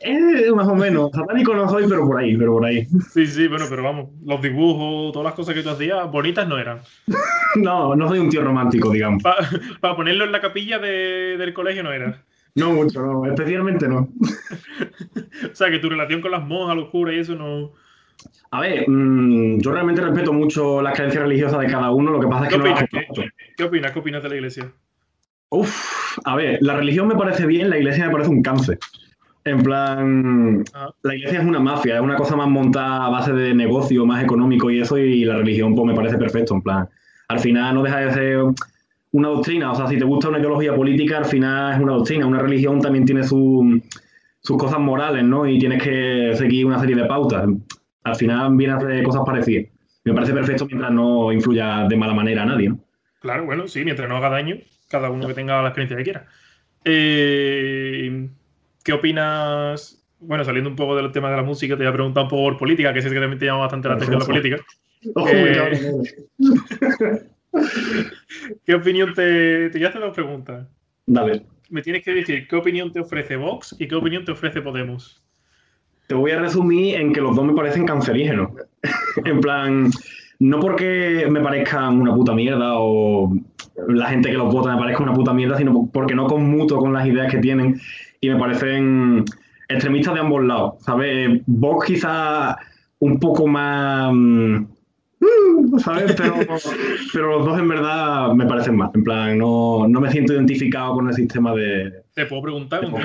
Eh, 0.00 0.50
más 0.54 0.66
o 0.66 0.74
menos. 0.74 1.10
Satánico 1.12 1.54
no 1.54 1.68
soy, 1.68 1.84
pero 1.88 2.06
por 2.06 2.18
ahí, 2.18 2.36
pero 2.36 2.52
por 2.52 2.64
ahí. 2.64 2.86
Sí, 3.12 3.26
sí, 3.26 3.46
bueno, 3.46 3.66
pero 3.68 3.82
vamos, 3.82 4.08
los 4.24 4.40
dibujos, 4.40 5.12
todas 5.12 5.26
las 5.26 5.34
cosas 5.34 5.54
que 5.54 5.62
tú 5.62 5.70
hacías, 5.70 6.10
bonitas 6.10 6.48
no 6.48 6.58
eran. 6.58 6.80
no, 7.56 7.94
no 7.94 8.08
soy 8.08 8.20
un 8.20 8.30
tío 8.30 8.42
romántico, 8.42 8.90
digamos. 8.90 9.22
Para 9.22 9.96
ponerlo 9.96 10.24
en 10.24 10.32
la 10.32 10.40
capilla 10.40 10.78
del 10.78 11.52
colegio 11.52 11.82
no 11.82 11.92
era. 11.92 12.22
No 12.54 12.72
mucho, 12.72 13.02
no, 13.02 13.26
especialmente 13.26 13.88
no. 13.88 14.08
o 15.52 15.54
sea, 15.54 15.70
que 15.70 15.80
tu 15.80 15.90
relación 15.90 16.22
con 16.22 16.30
las 16.30 16.44
monjas, 16.46 16.76
los 16.76 16.88
curas 16.88 17.16
y 17.16 17.18
eso 17.18 17.34
no... 17.34 17.72
A 18.52 18.60
ver, 18.60 18.88
mm, 18.88 19.58
yo 19.60 19.72
realmente 19.72 20.00
respeto 20.00 20.32
mucho 20.32 20.80
las 20.80 20.94
creencias 20.94 21.24
religiosas 21.24 21.60
de 21.60 21.66
cada 21.66 21.90
uno, 21.90 22.12
lo 22.12 22.20
que 22.20 22.28
pasa 22.28 22.44
es 22.44 22.52
que 22.52 22.58
no 22.58 22.64
opinas, 22.64 22.84
¿qué, 22.90 23.30
¿Qué 23.56 23.64
opinas? 23.64 23.92
¿Qué 23.92 23.98
opinas 23.98 24.22
de 24.22 24.28
la 24.28 24.34
iglesia? 24.36 24.72
Uf, 25.50 26.18
a 26.24 26.36
ver, 26.36 26.58
la 26.60 26.76
religión 26.76 27.06
me 27.06 27.14
parece 27.14 27.46
bien, 27.46 27.70
la 27.70 27.78
iglesia 27.78 28.06
me 28.06 28.12
parece 28.12 28.30
un 28.30 28.42
cáncer. 28.42 28.78
En 29.44 29.62
plan, 29.62 30.64
ah. 30.72 30.90
la 31.02 31.14
iglesia 31.14 31.40
es 31.40 31.46
una 31.46 31.60
mafia, 31.60 31.96
es 31.96 32.00
una 32.00 32.16
cosa 32.16 32.34
más 32.34 32.48
montada 32.48 33.06
a 33.06 33.10
base 33.10 33.32
de 33.32 33.54
negocio, 33.54 34.06
más 34.06 34.24
económico 34.24 34.70
y 34.70 34.80
eso, 34.80 34.96
y 34.96 35.24
la 35.24 35.36
religión 35.36 35.74
pues 35.74 35.86
me 35.86 35.94
parece 35.94 36.16
perfecto, 36.16 36.54
en 36.54 36.62
plan. 36.62 36.88
Al 37.28 37.40
final 37.40 37.74
no 37.74 37.82
deja 37.82 37.98
de 37.98 38.12
ser 38.12 38.38
una 39.14 39.28
doctrina. 39.28 39.72
O 39.72 39.74
sea, 39.74 39.86
si 39.86 39.96
te 39.96 40.04
gusta 40.04 40.28
una 40.28 40.38
ideología 40.38 40.74
política, 40.74 41.18
al 41.18 41.24
final 41.24 41.74
es 41.74 41.80
una 41.80 41.92
doctrina. 41.92 42.26
Una 42.26 42.40
religión 42.40 42.80
también 42.80 43.04
tiene 43.04 43.22
sus 43.24 43.80
cosas 44.58 44.78
morales, 44.78 45.24
¿no? 45.24 45.46
Y 45.46 45.58
tienes 45.58 45.82
que 45.82 46.32
seguir 46.34 46.66
una 46.66 46.78
serie 46.78 46.96
de 46.96 47.06
pautas. 47.06 47.46
Al 48.02 48.16
final 48.16 48.56
viene 48.56 48.74
a 48.74 48.76
hacer 48.76 49.02
cosas 49.02 49.22
parecidas. 49.24 49.70
Me 50.04 50.12
parece 50.12 50.34
perfecto 50.34 50.66
mientras 50.66 50.92
no 50.92 51.32
influya 51.32 51.86
de 51.88 51.96
mala 51.96 52.12
manera 52.12 52.42
a 52.42 52.46
nadie, 52.46 52.68
¿no? 52.68 52.78
Claro, 53.20 53.46
bueno, 53.46 53.66
sí, 53.66 53.84
mientras 53.84 54.06
no 54.06 54.18
haga 54.18 54.28
daño, 54.28 54.56
cada 54.94 55.10
uno 55.10 55.26
que 55.26 55.34
tenga 55.34 55.60
la 55.60 55.70
experiencia 55.70 55.96
que 55.96 56.04
quiera. 56.04 56.26
Eh, 56.84 58.28
¿Qué 58.84 58.92
opinas? 58.92 60.00
Bueno, 60.20 60.44
saliendo 60.44 60.70
un 60.70 60.76
poco 60.76 60.94
del 60.94 61.10
tema 61.10 61.30
de 61.30 61.36
la 61.36 61.42
música, 61.42 61.74
te 61.74 61.82
voy 61.82 61.90
a 61.90 61.92
preguntar 61.92 62.22
un 62.22 62.28
poco 62.28 62.44
por 62.44 62.58
política, 62.58 62.94
que 62.94 63.02
sé 63.02 63.08
que 63.08 63.18
también 63.18 63.40
te 63.40 63.46
llama 63.46 63.60
bastante 63.60 63.88
la 63.88 63.94
atención 63.94 64.20
la 64.20 64.26
política. 64.26 64.56
Eh, 65.30 65.92
¿Qué 68.64 68.74
opinión 68.74 69.12
te.? 69.12 69.68
Te 69.68 69.76
voy 69.76 69.84
a 69.84 69.88
hacer 69.90 70.00
dos 70.00 70.14
preguntas. 70.14 70.66
Dale. 71.04 71.44
Me 71.68 71.82
tienes 71.82 72.02
que 72.02 72.14
decir 72.14 72.48
qué 72.48 72.56
opinión 72.56 72.90
te 72.90 73.00
ofrece 73.00 73.36
Vox 73.36 73.76
y 73.78 73.86
qué 73.86 73.96
opinión 73.96 74.24
te 74.24 74.32
ofrece 74.32 74.62
Podemos. 74.62 75.22
Te 76.06 76.14
voy 76.14 76.30
a 76.30 76.38
resumir 76.38 76.94
en 76.94 77.12
que 77.12 77.20
los 77.20 77.36
dos 77.36 77.44
me 77.44 77.52
parecen 77.52 77.84
cancerígenos. 77.84 78.52
en 79.26 79.40
plan, 79.40 79.90
no 80.44 80.60
porque 80.60 81.26
me 81.30 81.40
parezcan 81.40 82.02
una 82.02 82.14
puta 82.14 82.34
mierda 82.34 82.74
o 82.74 83.32
la 83.88 84.10
gente 84.10 84.30
que 84.30 84.36
los 84.36 84.52
vota 84.52 84.74
me 84.74 84.78
parezca 84.78 85.02
una 85.02 85.14
puta 85.14 85.32
mierda, 85.32 85.56
sino 85.56 85.88
porque 85.90 86.14
no 86.14 86.26
conmuto 86.26 86.76
con 86.76 86.92
las 86.92 87.06
ideas 87.06 87.32
que 87.32 87.38
tienen 87.38 87.80
y 88.20 88.28
me 88.28 88.36
parecen 88.36 89.24
extremistas 89.70 90.12
de 90.12 90.20
ambos 90.20 90.44
lados. 90.44 90.74
¿Sabes? 90.80 91.40
Vox 91.46 91.86
quizá 91.86 92.58
un 92.98 93.18
poco 93.18 93.46
más 93.46 94.12
mm, 94.12 94.66
¿sabes? 95.78 96.14
Pero, 96.14 97.38
los 97.38 97.46
dos 97.46 97.58
en 97.58 97.68
verdad 97.68 98.34
me 98.34 98.44
parecen 98.44 98.76
más. 98.76 98.94
En 98.94 99.02
plan, 99.02 99.38
no, 99.38 99.88
me 99.88 100.10
siento 100.10 100.34
identificado 100.34 100.92
con 100.92 101.08
el 101.08 101.14
sistema 101.14 101.54
de. 101.54 101.90
¿Te 102.14 102.26
puedo 102.26 102.42
preguntar 102.42 102.82
con 102.84 103.00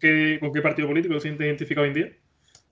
qué, 0.00 0.38
con, 0.40 0.52
qué, 0.52 0.60
partido 0.60 0.88
político 0.88 1.14
te 1.14 1.20
sientes 1.20 1.46
identificado 1.46 1.84
hoy 1.84 1.90
en 1.90 1.94
día? 1.94 2.08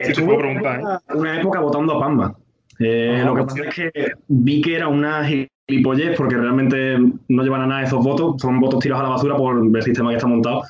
Sí, 0.00 0.12
te 0.12 0.22
puedo 0.22 0.38
preguntar. 0.38 0.80
¿eh? 0.80 1.14
Una 1.14 1.40
época 1.40 1.60
votando 1.60 1.94
a 1.94 2.00
Pamba. 2.00 2.36
Eh, 2.78 3.18
ah, 3.20 3.24
lo 3.24 3.34
que 3.34 3.42
pasa 3.44 3.62
es 3.64 3.74
que 3.74 4.12
vi 4.28 4.60
que 4.60 4.76
era 4.76 4.88
una 4.88 5.24
gilipollez 5.24 6.16
porque 6.16 6.36
realmente 6.36 6.96
no 7.28 7.42
llevan 7.42 7.62
a 7.62 7.66
nada 7.66 7.82
esos 7.82 8.02
votos, 8.02 8.40
son 8.40 8.60
votos 8.60 8.80
tirados 8.80 9.02
a 9.02 9.08
la 9.08 9.14
basura 9.14 9.36
por 9.36 9.76
el 9.76 9.82
sistema 9.82 10.10
que 10.10 10.16
está 10.16 10.28
montado 10.28 10.62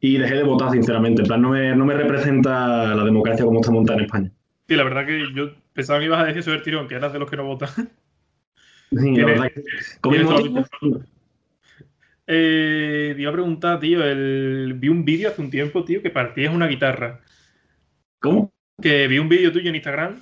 y 0.00 0.18
dejé 0.18 0.34
de 0.34 0.42
votar 0.42 0.70
sinceramente, 0.70 1.22
en 1.22 1.28
plan 1.28 1.40
no 1.40 1.50
me, 1.50 1.74
no 1.74 1.86
me 1.86 1.94
representa 1.94 2.94
la 2.94 3.04
democracia 3.04 3.46
como 3.46 3.60
está 3.60 3.72
montada 3.72 3.98
en 3.98 4.04
España. 4.04 4.30
Sí, 4.68 4.76
la 4.76 4.84
verdad 4.84 5.06
que 5.06 5.32
yo 5.34 5.52
pensaba 5.72 5.98
que 5.98 6.06
ibas 6.06 6.20
a 6.20 6.26
decir 6.26 6.42
sobre 6.42 6.58
el 6.58 6.62
tirón, 6.62 6.88
que 6.88 6.94
eras 6.94 7.12
de 7.12 7.18
los 7.18 7.30
que 7.30 7.36
no 7.36 7.44
votan. 7.44 7.70
Sí, 8.90 9.16
la 9.16 9.26
verdad 9.26 9.50
que... 9.52 9.62
Eh, 12.26 13.12
te 13.14 13.20
iba 13.20 13.30
a 13.30 13.34
preguntar, 13.34 13.80
tío, 13.80 14.02
el... 14.02 14.74
vi 14.78 14.88
un 14.88 15.04
vídeo 15.04 15.28
hace 15.28 15.42
un 15.42 15.50
tiempo, 15.50 15.84
tío, 15.84 16.02
que 16.02 16.10
partías 16.10 16.54
una 16.54 16.66
guitarra. 16.66 17.20
¿Cómo? 18.18 18.52
Que 18.80 19.06
vi 19.08 19.18
un 19.18 19.28
vídeo 19.28 19.52
tuyo 19.52 19.68
en 19.68 19.76
Instagram 19.76 20.16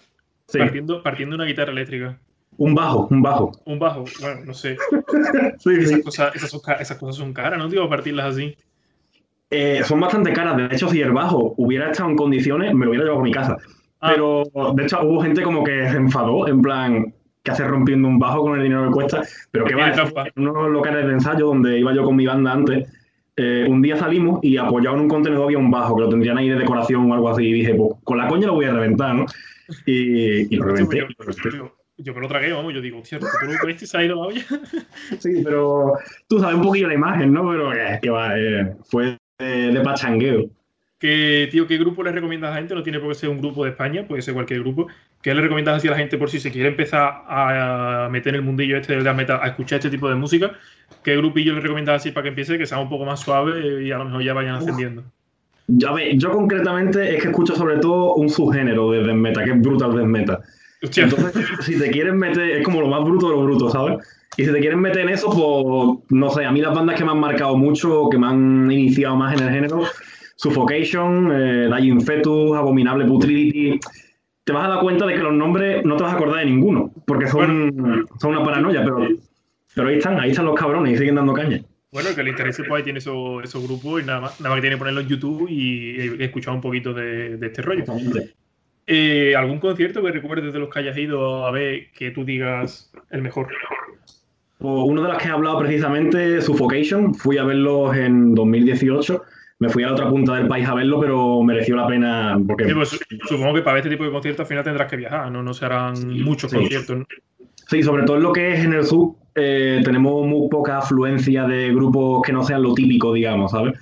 partiendo, 0.59 1.03
partiendo 1.03 1.37
una 1.37 1.45
guitarra 1.45 1.73
eléctrica. 1.73 2.19
Un 2.59 2.75
bajo, 2.75 3.09
un 3.11 3.23
bajo. 3.23 3.53
Un 3.65 3.79
bajo, 3.79 4.05
bueno, 4.21 4.41
no 4.45 4.55
sé. 4.55 4.77
Sí, 5.59 5.71
Esas, 5.79 5.89
sí. 5.89 6.03
cosas, 6.03 6.35
esas, 6.35 6.99
cosas 6.99 7.17
son 7.17 7.33
caras, 7.33 7.59
¿no, 7.59 7.69
tío? 7.69 7.89
Partirlas 7.89 8.35
así. 8.35 8.57
Eh, 9.51 9.83
son 9.85 10.01
bastante 10.01 10.33
caras. 10.33 10.57
De 10.57 10.67
hecho, 10.67 10.89
si 10.89 11.01
el 11.01 11.13
bajo 11.13 11.55
hubiera 11.57 11.91
estado 11.91 12.11
en 12.11 12.17
condiciones, 12.17 12.75
me 12.75 12.85
lo 12.85 12.91
hubiera 12.91 13.05
llevado 13.05 13.21
a 13.21 13.25
mi 13.25 13.33
casa. 13.33 13.57
Ah. 14.01 14.13
Pero, 14.15 14.45
de 14.75 14.83
hecho, 14.83 15.01
hubo 15.03 15.21
gente 15.23 15.43
como 15.43 15.63
que 15.65 15.89
se 15.91 15.97
enfadó, 15.97 16.49
en 16.49 16.61
plan, 16.61 17.15
¿qué 17.43 17.51
haces 17.51 17.67
rompiendo 17.67 18.09
un 18.09 18.19
bajo 18.19 18.43
con 18.43 18.57
el 18.57 18.63
dinero 18.63 18.87
que 18.87 18.93
cuesta? 18.93 19.23
Pero 19.51 19.65
que 19.65 19.75
va, 19.75 19.93
en 20.35 20.49
unos 20.49 20.71
locales 20.71 21.07
de 21.07 21.13
ensayo 21.13 21.47
donde 21.47 21.79
iba 21.79 21.95
yo 21.95 22.05
con 22.05 22.17
mi 22.17 22.27
banda 22.27 22.53
antes, 22.53 22.89
eh, 23.37 23.67
un 23.69 23.81
día 23.81 23.97
salimos 23.97 24.41
y 24.43 24.57
apoyado 24.57 24.97
en 24.97 25.03
un 25.03 25.09
contenedor 25.09 25.45
había 25.45 25.59
un 25.59 25.71
bajo 25.71 25.97
que 25.97 26.03
lo 26.03 26.09
tendrían 26.09 26.37
ahí 26.37 26.49
de 26.49 26.57
decoración 26.57 27.11
o 27.11 27.15
algo 27.15 27.31
así. 27.31 27.45
Y 27.45 27.53
dije, 27.53 27.75
pues 27.75 27.93
con 28.05 28.19
la 28.19 28.29
coña 28.29 28.47
lo 28.47 28.55
voy 28.55 28.67
a 28.67 28.73
reventar, 28.73 29.15
¿no? 29.15 29.27
Y, 29.87 30.55
y 30.55 30.57
lo 30.57 30.65
reventé. 30.65 30.99
yo, 30.99 31.07
yo- 31.59 31.77
yo 31.99 32.15
me 32.15 32.21
lo 32.21 32.29
tragué, 32.29 32.53
vamos. 32.53 32.73
Yo 32.75 32.81
digo, 32.81 32.99
hostia, 33.01 33.19
tú 33.19 33.69
este 33.69 33.87
se 33.87 33.97
ha 33.99 34.05
ido 34.05 34.17
la 34.17 34.23
olla. 34.23 34.41
Sí, 35.21 35.43
pero 35.45 35.93
tú 36.29 36.39
sabes 36.41 36.57
un 36.57 36.63
poquillo 36.63 36.89
la 36.89 36.95
imagen, 36.95 37.33
¿no? 37.33 37.49
Pero 37.51 37.73
eh, 37.75 37.99
que 38.03 38.11
va, 38.11 38.39
eh, 38.39 38.75
fue 38.85 39.19
de, 39.39 39.71
de 39.73 39.81
pachangueo. 39.83 40.47
Que, 40.99 41.49
tío, 41.51 41.67
¿qué 41.67 41.77
grupo 41.79 42.03
le 42.03 42.13
recomiendas 42.13 42.49
a 42.51 42.55
la 42.55 42.59
gente? 42.61 42.75
No 42.75 42.83
tiene 42.83 42.99
por 43.01 43.09
qué 43.09 43.15
ser 43.17 43.29
un 43.29 43.39
grupo 43.39 43.65
de 43.65 43.71
España, 43.71 44.07
puede 44.07 44.23
ser 44.23 44.35
cualquier 44.35 44.61
grupo. 44.61 44.87
¿Qué 45.21 45.35
le 45.35 45.43
recomiendas 45.43 45.77
así 45.77 45.89
a 45.89 45.93
la 45.93 45.97
gente 45.99 46.17
por 46.17 46.31
si 46.31 46.39
se 46.41 46.51
quiere 46.53 46.69
empezar 46.69 47.25
a 47.29 48.09
meter 48.11 48.31
en 48.35 48.41
el 48.41 48.43
mundillo 48.43 48.77
este 48.77 48.95
del 48.95 49.05
death 49.05 49.17
metal, 49.17 49.41
a 49.43 49.49
escuchar 49.49 49.79
este 49.79 49.91
tipo 49.91 50.09
de 50.09 50.15
música? 50.15 50.53
¿Qué 51.05 51.17
grupillo 51.17 51.55
le 51.55 51.61
recomiendas 51.61 51.97
así 51.97 52.11
para 52.13 52.23
que 52.25 52.29
empiece, 52.31 52.57
que 52.57 52.67
sea 52.67 52.79
un 52.79 52.89
poco 52.89 53.05
más 53.05 53.21
suave 53.21 53.83
y 53.85 53.91
a 53.93 53.99
lo 53.99 54.05
mejor 54.07 54.23
ya 54.23 54.33
vayan 54.33 54.55
ascendiendo? 54.57 55.05
Yo, 55.75 55.89
a 55.89 55.95
ver, 55.95 56.19
yo 56.19 56.31
concretamente 56.31 57.15
es 57.15 57.23
que 57.23 57.29
escucho 57.29 57.55
sobre 57.55 57.79
todo 57.79 58.15
un 58.15 58.29
subgénero 58.29 58.91
de 58.91 59.03
death 59.05 59.17
metal, 59.17 59.45
que 59.45 59.51
es 59.53 59.61
brutal 59.61 59.95
death 59.95 60.07
metal. 60.07 60.39
Hostia, 60.83 61.05
Entonces, 61.05 61.47
si 61.61 61.79
te 61.79 61.91
quieren 61.91 62.19
meter, 62.19 62.59
es 62.59 62.65
como 62.65 62.81
lo 62.81 62.89
más 62.89 63.05
bruto 63.05 63.29
de 63.29 63.37
lo 63.37 63.43
bruto, 63.43 63.71
¿sabes? 63.71 63.99
Y 64.37 64.45
si 64.45 64.53
te 64.53 64.61
quieren 64.61 64.81
meter 64.81 65.03
en 65.03 65.09
eso, 65.11 65.31
pues, 65.31 66.11
no 66.11 66.31
sé, 66.31 66.45
a 66.45 66.53
mí 66.53 66.61
las 66.61 66.75
bandas 66.75 66.97
que 66.97 67.05
me 67.05 67.13
han 67.13 67.21
marcado 67.21 67.57
mucho, 67.57 68.09
que 68.11 68.19
me 68.19 68.27
han 68.27 68.71
iniciado 68.71 69.17
más 69.17 69.39
en 69.39 69.47
el 69.47 69.55
género, 69.55 69.83
Suffocation, 70.37 71.31
eh, 71.33 71.71
Dying 71.75 72.01
Fetus, 72.01 72.57
Abominable 72.57 73.07
Putridity, 73.07 73.79
te 74.45 74.53
vas 74.53 74.67
a 74.67 74.69
dar 74.69 74.81
cuenta 74.81 75.07
de 75.07 75.15
que 75.15 75.21
los 75.21 75.33
nombres 75.33 75.85
no 75.85 75.97
te 75.97 76.03
vas 76.03 76.13
a 76.13 76.17
acordar 76.17 76.41
de 76.41 76.47
ninguno, 76.51 76.91
porque 77.07 77.29
son, 77.29 78.07
son 78.21 78.31
una 78.33 78.45
paranoia, 78.45 78.83
pero, 78.83 79.07
pero 79.75 79.89
ahí 79.89 79.99
están, 79.99 80.19
ahí 80.19 80.31
están 80.31 80.47
los 80.47 80.59
cabrones 80.59 80.95
y 80.95 80.99
siguen 80.99 81.15
dando 81.15 81.33
caña. 81.33 81.63
Bueno, 81.93 82.09
que 82.15 82.23
le 82.23 82.31
interese, 82.31 82.65
pues 82.65 82.79
ahí 82.79 82.83
tiene 82.85 82.99
esos, 83.01 83.45
esos 83.45 83.63
grupos 83.63 84.03
y 84.03 84.07
nada 84.07 84.21
más, 84.23 84.41
nada 84.41 84.51
más 84.51 84.57
que 84.57 84.63
tiene 84.63 84.77
que 84.77 84.79
ponerlo 84.79 85.01
en 85.03 85.09
YouTube 85.09 85.47
y, 85.49 86.17
y 86.19 86.23
escuchar 86.23 86.55
un 86.55 86.61
poquito 86.61 86.93
de, 86.95 87.37
de 87.37 87.47
este 87.47 87.63
rollo. 87.63 87.85
Eh, 88.87 89.35
¿Algún 89.37 89.61
concierto 89.61 90.03
que 90.03 90.11
recuerdes 90.11 90.53
de 90.53 90.59
los 90.59 90.69
que 90.69 90.81
hayas 90.81 90.97
ido 90.97 91.47
a 91.47 91.51
ver 91.53 91.93
que 91.93 92.11
tú 92.11 92.25
digas 92.25 92.91
el 93.11 93.23
mejor? 93.23 93.49
Pues 94.59 94.75
uno 94.87 95.03
de 95.03 95.09
los 95.09 95.19
que 95.19 95.29
he 95.29 95.31
hablado 95.31 95.59
precisamente, 95.61 96.41
Suffocation, 96.41 97.15
fui 97.15 97.39
a 97.39 97.45
verlos 97.45 97.97
en 97.97 98.35
2018. 98.35 99.23
Me 99.59 99.69
fui 99.69 99.85
a 99.85 99.87
la 99.89 99.93
otra 99.93 100.09
punta 100.09 100.35
del 100.35 100.49
país 100.49 100.67
a 100.67 100.75
verlo, 100.75 101.01
pero 101.01 101.43
mereció 101.43 101.77
la 101.77 101.87
pena 101.87 102.37
porque 102.49 102.65
Sí, 102.67 102.75
pues, 102.75 102.89
su- 102.89 102.99
supongo 103.29 103.55
que 103.55 103.63
para 103.63 103.79
este 103.79 103.91
tipo 103.91 104.03
de 104.05 104.11
conciertos 104.11 104.41
al 104.41 104.47
final 104.49 104.65
tendrás 104.65 104.91
que 104.91 104.97
viajar, 104.97 105.31
no, 105.31 105.43
no 105.43 105.55
se 105.55 105.65
harán 105.65 105.95
muchos 106.23 106.51
sí. 106.51 106.57
conciertos. 106.57 106.99
¿no? 106.99 107.07
Sí, 107.73 107.83
sobre 107.83 108.03
todo 108.03 108.19
en 108.19 108.23
lo 108.23 108.35
que 108.35 108.53
es 108.53 108.65
en 108.67 108.75
el 108.75 108.85
sur, 108.85 109.15
eh, 109.35 109.81
tenemos 109.83 110.27
muy 110.27 110.47
poca 110.51 110.77
afluencia 110.77 111.45
de 111.45 111.73
grupos 111.73 112.21
que 112.23 112.31
no 112.31 112.45
sean 112.45 112.63
lo 112.63 112.75
típico, 112.75 113.15
digamos, 113.15 113.51
¿sabes? 113.51 113.73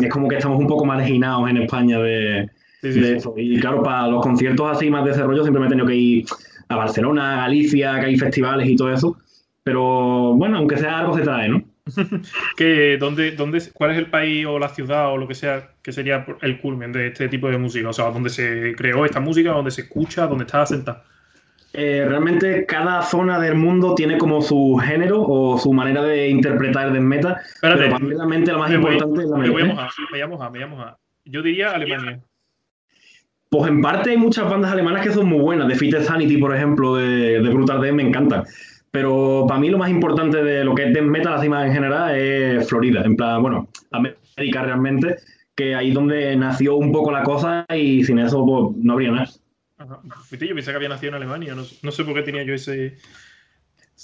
Es 0.00 0.08
como 0.10 0.26
que 0.26 0.36
estamos 0.36 0.58
un 0.58 0.66
poco 0.66 0.86
marginados 0.86 1.50
en 1.50 1.58
España 1.58 1.98
de, 1.98 2.48
Sí, 2.80 2.92
sí, 2.94 3.00
de 3.00 3.06
sí. 3.08 3.12
eso. 3.16 3.34
Y 3.36 3.60
claro, 3.60 3.82
para 3.82 4.08
los 4.08 4.22
conciertos 4.22 4.70
así 4.70 4.88
más 4.88 5.04
de 5.04 5.10
ese 5.10 5.22
rollo 5.22 5.42
siempre 5.42 5.60
me 5.60 5.66
he 5.66 5.68
tenido 5.68 5.86
que 5.86 5.94
ir 5.94 6.24
a 6.68 6.76
Barcelona, 6.76 7.34
a 7.34 7.36
Galicia, 7.42 8.00
que 8.00 8.06
hay 8.06 8.16
festivales 8.16 8.70
y 8.70 8.74
todo 8.74 8.90
eso. 8.90 9.18
Pero 9.62 10.32
bueno, 10.34 10.56
aunque 10.56 10.78
sea 10.78 11.00
algo 11.00 11.14
se 11.14 11.22
trae, 11.22 11.50
¿no? 11.50 11.62
Que, 12.56 12.96
¿dónde, 12.98 13.32
dónde, 13.32 13.62
¿Cuál 13.74 13.90
es 13.90 13.98
el 13.98 14.08
país 14.08 14.46
o 14.46 14.58
la 14.58 14.70
ciudad 14.70 15.12
o 15.12 15.18
lo 15.18 15.28
que 15.28 15.34
sea 15.34 15.72
que 15.82 15.92
sería 15.92 16.24
el 16.40 16.58
culmen 16.58 16.90
de 16.90 17.08
este 17.08 17.28
tipo 17.28 17.50
de 17.50 17.58
música? 17.58 17.90
O 17.90 17.92
sea, 17.92 18.06
¿dónde 18.06 18.30
se 18.30 18.74
creó 18.74 19.04
esta 19.04 19.20
música, 19.20 19.50
dónde 19.52 19.72
se 19.72 19.82
escucha, 19.82 20.26
dónde 20.26 20.44
está 20.44 20.62
asentada? 20.62 21.04
Eh, 21.78 22.06
realmente 22.08 22.64
cada 22.64 23.02
zona 23.02 23.38
del 23.38 23.54
mundo 23.54 23.94
tiene 23.94 24.16
como 24.16 24.40
su 24.40 24.80
género 24.82 25.22
o 25.22 25.58
su 25.58 25.72
manera 25.74 26.02
de 26.02 26.28
interpretar 26.28 26.88
el. 26.88 26.96
Espérate, 26.96 27.78
pero 27.80 27.90
para 27.90 28.04
mí 28.04 28.14
realmente 28.14 28.50
lo 28.52 28.58
más 28.60 28.70
voy- 28.70 28.94
importante 28.94 29.22
es 29.24 29.28
la 29.30 29.36
me 29.36 29.50
voy 29.50 29.62
a 29.62 29.64
mojar, 29.66 29.90
me 29.98 30.06
voy 30.10 30.20
a 30.20 30.26
mojar, 30.26 30.50
me 30.52 30.58
voy 30.58 30.64
a 30.64 30.66
mojar. 30.68 30.96
Yo 31.26 31.42
diría 31.42 31.70
Alemania. 31.72 32.20
Pues 33.50 33.68
en 33.68 33.80
parte 33.80 34.10
hay 34.10 34.16
muchas 34.16 34.48
bandas 34.50 34.72
alemanas 34.72 35.02
que 35.06 35.12
son 35.12 35.26
muy 35.28 35.38
buenas. 35.38 35.68
Defeated 35.68 36.02
Sanity, 36.02 36.36
por 36.38 36.54
ejemplo, 36.54 36.96
de, 36.96 37.40
de 37.42 37.48
Brutal 37.50 37.80
Death 37.80 37.94
me 37.94 38.02
encantan. 38.02 38.44
Pero 38.90 39.44
para 39.46 39.60
mí 39.60 39.68
lo 39.68 39.78
más 39.78 39.90
importante 39.90 40.42
de 40.42 40.64
lo 40.64 40.74
que 40.74 40.84
es 40.84 40.94
death 40.94 41.04
metal, 41.04 41.34
así 41.34 41.48
más 41.48 41.66
en 41.66 41.72
general, 41.74 42.16
es 42.16 42.66
Florida. 42.68 43.02
En 43.04 43.14
plan, 43.16 43.42
bueno, 43.42 43.68
América 43.92 44.62
realmente, 44.62 45.16
que 45.54 45.74
ahí 45.74 45.92
donde 45.92 46.34
nació 46.36 46.76
un 46.76 46.90
poco 46.90 47.12
la 47.12 47.22
cosa 47.22 47.66
y 47.74 48.02
sin 48.04 48.18
eso 48.18 48.44
pues, 48.46 48.82
no 48.82 48.94
habría 48.94 49.10
nada. 49.12 49.28
Ajá. 49.86 50.00
Yo 50.30 50.54
pensé 50.54 50.70
que 50.70 50.76
había 50.76 50.88
nacido 50.88 51.10
en 51.10 51.14
Alemania, 51.14 51.54
no, 51.54 51.62
no 51.82 51.90
sé 51.90 52.04
por 52.04 52.14
qué 52.14 52.22
tenía 52.22 52.42
yo 52.42 52.54
ese... 52.54 52.96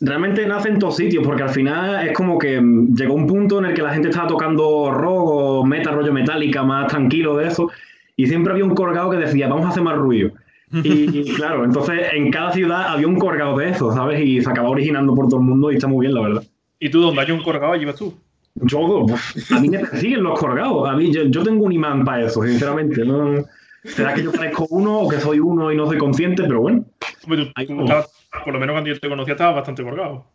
Realmente 0.00 0.46
nace 0.46 0.70
en 0.70 0.78
todos 0.78 0.96
sitios, 0.96 1.22
porque 1.24 1.42
al 1.42 1.50
final 1.50 2.08
es 2.08 2.16
como 2.16 2.38
que 2.38 2.60
mm, 2.60 2.94
llegó 2.94 3.14
un 3.14 3.26
punto 3.26 3.58
en 3.58 3.66
el 3.66 3.74
que 3.74 3.82
la 3.82 3.92
gente 3.92 4.08
estaba 4.08 4.26
tocando 4.26 4.90
rock 4.90 5.28
o 5.28 5.66
metal, 5.66 5.94
rollo 5.94 6.12
metálica, 6.12 6.62
más 6.62 6.88
tranquilo 6.88 7.36
de 7.36 7.48
eso, 7.48 7.70
y 8.16 8.26
siempre 8.26 8.52
había 8.52 8.64
un 8.64 8.74
colgado 8.74 9.10
que 9.10 9.18
decía, 9.18 9.48
vamos 9.48 9.66
a 9.66 9.68
hacer 9.70 9.82
más 9.82 9.96
ruido. 9.96 10.32
Y, 10.72 11.18
y 11.18 11.34
claro, 11.34 11.66
entonces 11.66 12.00
en 12.14 12.30
cada 12.30 12.50
ciudad 12.50 12.86
había 12.88 13.06
un 13.06 13.18
colgado 13.18 13.58
de 13.58 13.68
eso, 13.68 13.92
¿sabes? 13.92 14.24
Y 14.24 14.40
se 14.40 14.48
acaba 14.48 14.70
originando 14.70 15.14
por 15.14 15.28
todo 15.28 15.38
el 15.38 15.44
mundo 15.44 15.70
y 15.70 15.74
está 15.74 15.86
muy 15.86 16.06
bien, 16.06 16.14
la 16.14 16.22
verdad. 16.22 16.44
¿Y 16.78 16.88
tú 16.88 17.02
dónde 17.02 17.20
hay 17.20 17.30
un 17.30 17.42
colgado 17.42 17.74
allí 17.74 17.84
vas 17.84 17.96
tú? 17.96 18.14
Yo, 18.54 19.06
a 19.50 19.60
mí 19.60 19.68
me 19.68 19.80
persiguen 19.80 20.22
los 20.22 20.38
colgados, 20.38 20.88
a 20.88 20.94
mí, 20.94 21.12
yo, 21.12 21.24
yo 21.24 21.42
tengo 21.42 21.64
un 21.64 21.72
imán 21.72 22.04
para 22.04 22.24
eso, 22.24 22.42
sinceramente. 22.42 23.04
¿no? 23.04 23.44
Será 23.84 24.14
que 24.14 24.22
yo 24.22 24.32
parezco 24.32 24.66
uno 24.70 25.00
o 25.00 25.08
que 25.08 25.18
soy 25.20 25.40
uno 25.40 25.72
y 25.72 25.76
no 25.76 25.86
soy 25.86 25.98
consciente, 25.98 26.42
pero 26.44 26.60
bueno. 26.60 26.84
Hombre, 27.24 27.44
tú- 27.46 27.52
Ahí 27.56 27.66
tú 27.66 27.74
vamos. 27.76 27.90
estabas- 27.90 28.12
por 28.44 28.52
lo 28.54 28.60
menos 28.60 28.74
cuando 28.74 28.90
yo 28.90 28.98
te 29.00 29.08
conocía 29.08 29.32
estabas 29.34 29.56
bastante 29.56 29.82
colgado. 29.82 30.26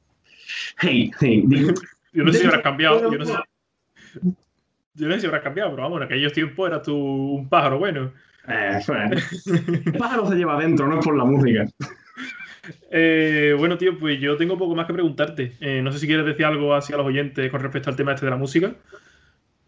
Hey, 0.82 1.12
hey, 1.20 1.44
Yo 2.14 2.24
no 2.24 2.32
sé 2.32 2.40
si 2.40 2.46
habrás 2.46 2.62
cambiado, 2.62 2.96
bueno, 2.96 3.12
yo 3.14 3.18
no 3.20 3.26
sé, 3.26 3.34
yo 4.96 5.08
no 5.08 5.14
sé 5.14 5.20
si 5.22 5.26
habrás 5.28 5.44
cambiado, 5.44 5.72
pero 5.72 5.84
vamos, 5.84 5.98
en 6.00 6.04
aquellos 6.06 6.34
tiempos 6.34 6.68
eras 6.70 6.82
tú 6.84 6.96
un 6.96 7.48
pájaro 7.50 7.80
bueno. 7.80 8.12
eh, 8.48 8.78
eso 8.80 8.94
es. 8.96 9.46
El 9.48 9.94
pájaro 9.98 10.28
se 10.28 10.36
lleva 10.36 10.56
adentro, 10.58 10.88
no 10.88 11.00
es 11.00 11.06
por 11.06 11.16
la 11.18 11.26
música. 11.26 11.66
Eh, 12.92 13.56
bueno, 13.58 13.78
tío, 13.78 13.98
pues 13.98 14.20
yo 14.20 14.36
tengo 14.38 14.58
poco 14.58 14.76
más 14.76 14.88
que 14.88 14.94
preguntarte. 14.94 15.54
Eh, 15.62 15.82
no 15.82 15.92
sé 15.92 16.00
si 16.00 16.08
quieres 16.08 16.26
decir 16.26 16.46
algo 16.46 16.74
así 16.74 16.92
a 16.94 16.98
los 16.98 17.06
oyentes 17.06 17.50
con 17.52 17.62
respecto 17.62 17.90
al 17.90 17.96
tema 17.96 18.14
este 18.14 18.26
de 18.26 18.32
la 18.32 18.38
música. 18.38 18.74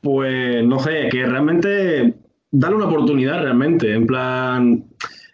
Pues 0.01 0.63
no 0.65 0.79
sé, 0.79 1.09
que 1.11 1.25
realmente 1.25 2.13
darle 2.51 2.77
una 2.77 2.87
oportunidad 2.87 3.41
realmente, 3.41 3.93
en 3.93 4.07
plan, 4.07 4.83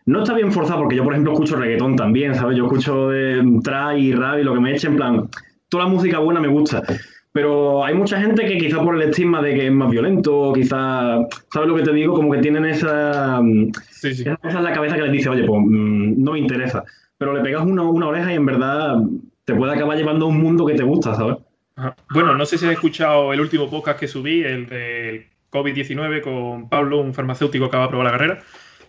no 0.06 0.24
está 0.24 0.34
bien 0.34 0.52
forzado 0.52 0.80
porque 0.80 0.96
yo 0.96 1.04
por 1.04 1.14
ejemplo 1.14 1.34
escucho 1.34 1.56
reggaetón 1.56 1.96
también, 1.96 2.36
¿sabes? 2.36 2.58
Yo 2.58 2.66
escucho 2.66 3.10
de 3.10 3.60
trap 3.64 3.98
y 3.98 4.14
rap 4.14 4.40
y 4.40 4.44
lo 4.44 4.54
que 4.54 4.60
me 4.60 4.74
eche, 4.74 4.88
en 4.88 4.96
plan, 4.96 5.30
toda 5.70 5.86
la 5.86 5.90
música 5.90 6.20
buena 6.20 6.40
me 6.40 6.48
gusta, 6.48 6.84
pero 7.32 7.84
hay 7.84 7.94
mucha 7.94 8.20
gente 8.20 8.46
que 8.46 8.58
quizá 8.58 8.82
por 8.82 8.96
el 8.96 9.10
estigma 9.10 9.42
de 9.42 9.56
que 9.56 9.68
es 9.68 9.72
más 9.72 9.90
violento, 9.90 10.52
quizá, 10.54 11.18
¿sabes 11.52 11.70
lo 11.70 11.76
que 11.76 11.84
te 11.84 11.94
digo? 11.94 12.14
Como 12.14 12.32
que 12.32 12.40
tienen 12.40 12.66
esa, 12.66 13.42
mm, 13.42 13.72
Sí, 13.90 14.14
sí. 14.14 14.22
esa 14.22 14.38
cosa 14.38 14.58
en 14.60 14.64
la 14.64 14.74
cabeza 14.74 14.96
que 14.96 15.02
les 15.04 15.12
dice, 15.12 15.30
oye, 15.30 15.44
pues 15.44 15.62
mm, 15.66 16.24
no 16.24 16.34
me 16.34 16.40
interesa, 16.40 16.84
pero 17.18 17.34
le 17.34 17.42
pegas 17.42 17.66
una, 17.66 17.84
una 17.84 18.08
oreja 18.08 18.32
y 18.32 18.36
en 18.36 18.46
verdad 18.46 18.98
te 19.46 19.54
puede 19.54 19.74
acabar 19.74 19.98
llevando 19.98 20.26
a 20.26 20.30
un 20.30 20.42
mundo 20.42 20.66
que 20.66 20.76
te 20.76 20.84
gusta, 20.84 21.16
¿sabes? 21.16 21.38
Ajá. 21.78 21.96
Bueno, 22.14 22.36
no 22.36 22.46
sé 22.46 22.58
si 22.58 22.66
has 22.66 22.72
escuchado 22.72 23.34
el 23.34 23.42
último 23.42 23.70
podcast 23.70 24.00
que 24.00 24.08
subí, 24.08 24.42
el 24.42 24.68
del 24.68 25.26
COVID-19 25.56 26.22
con 26.22 26.70
Pablo, 26.70 27.00
un 27.00 27.14
farmacéutico 27.14 27.70
que 27.70 27.78
va 27.78 27.86
a 27.86 27.90
probar 27.90 28.06
la 28.06 28.12
carrera. 28.12 28.44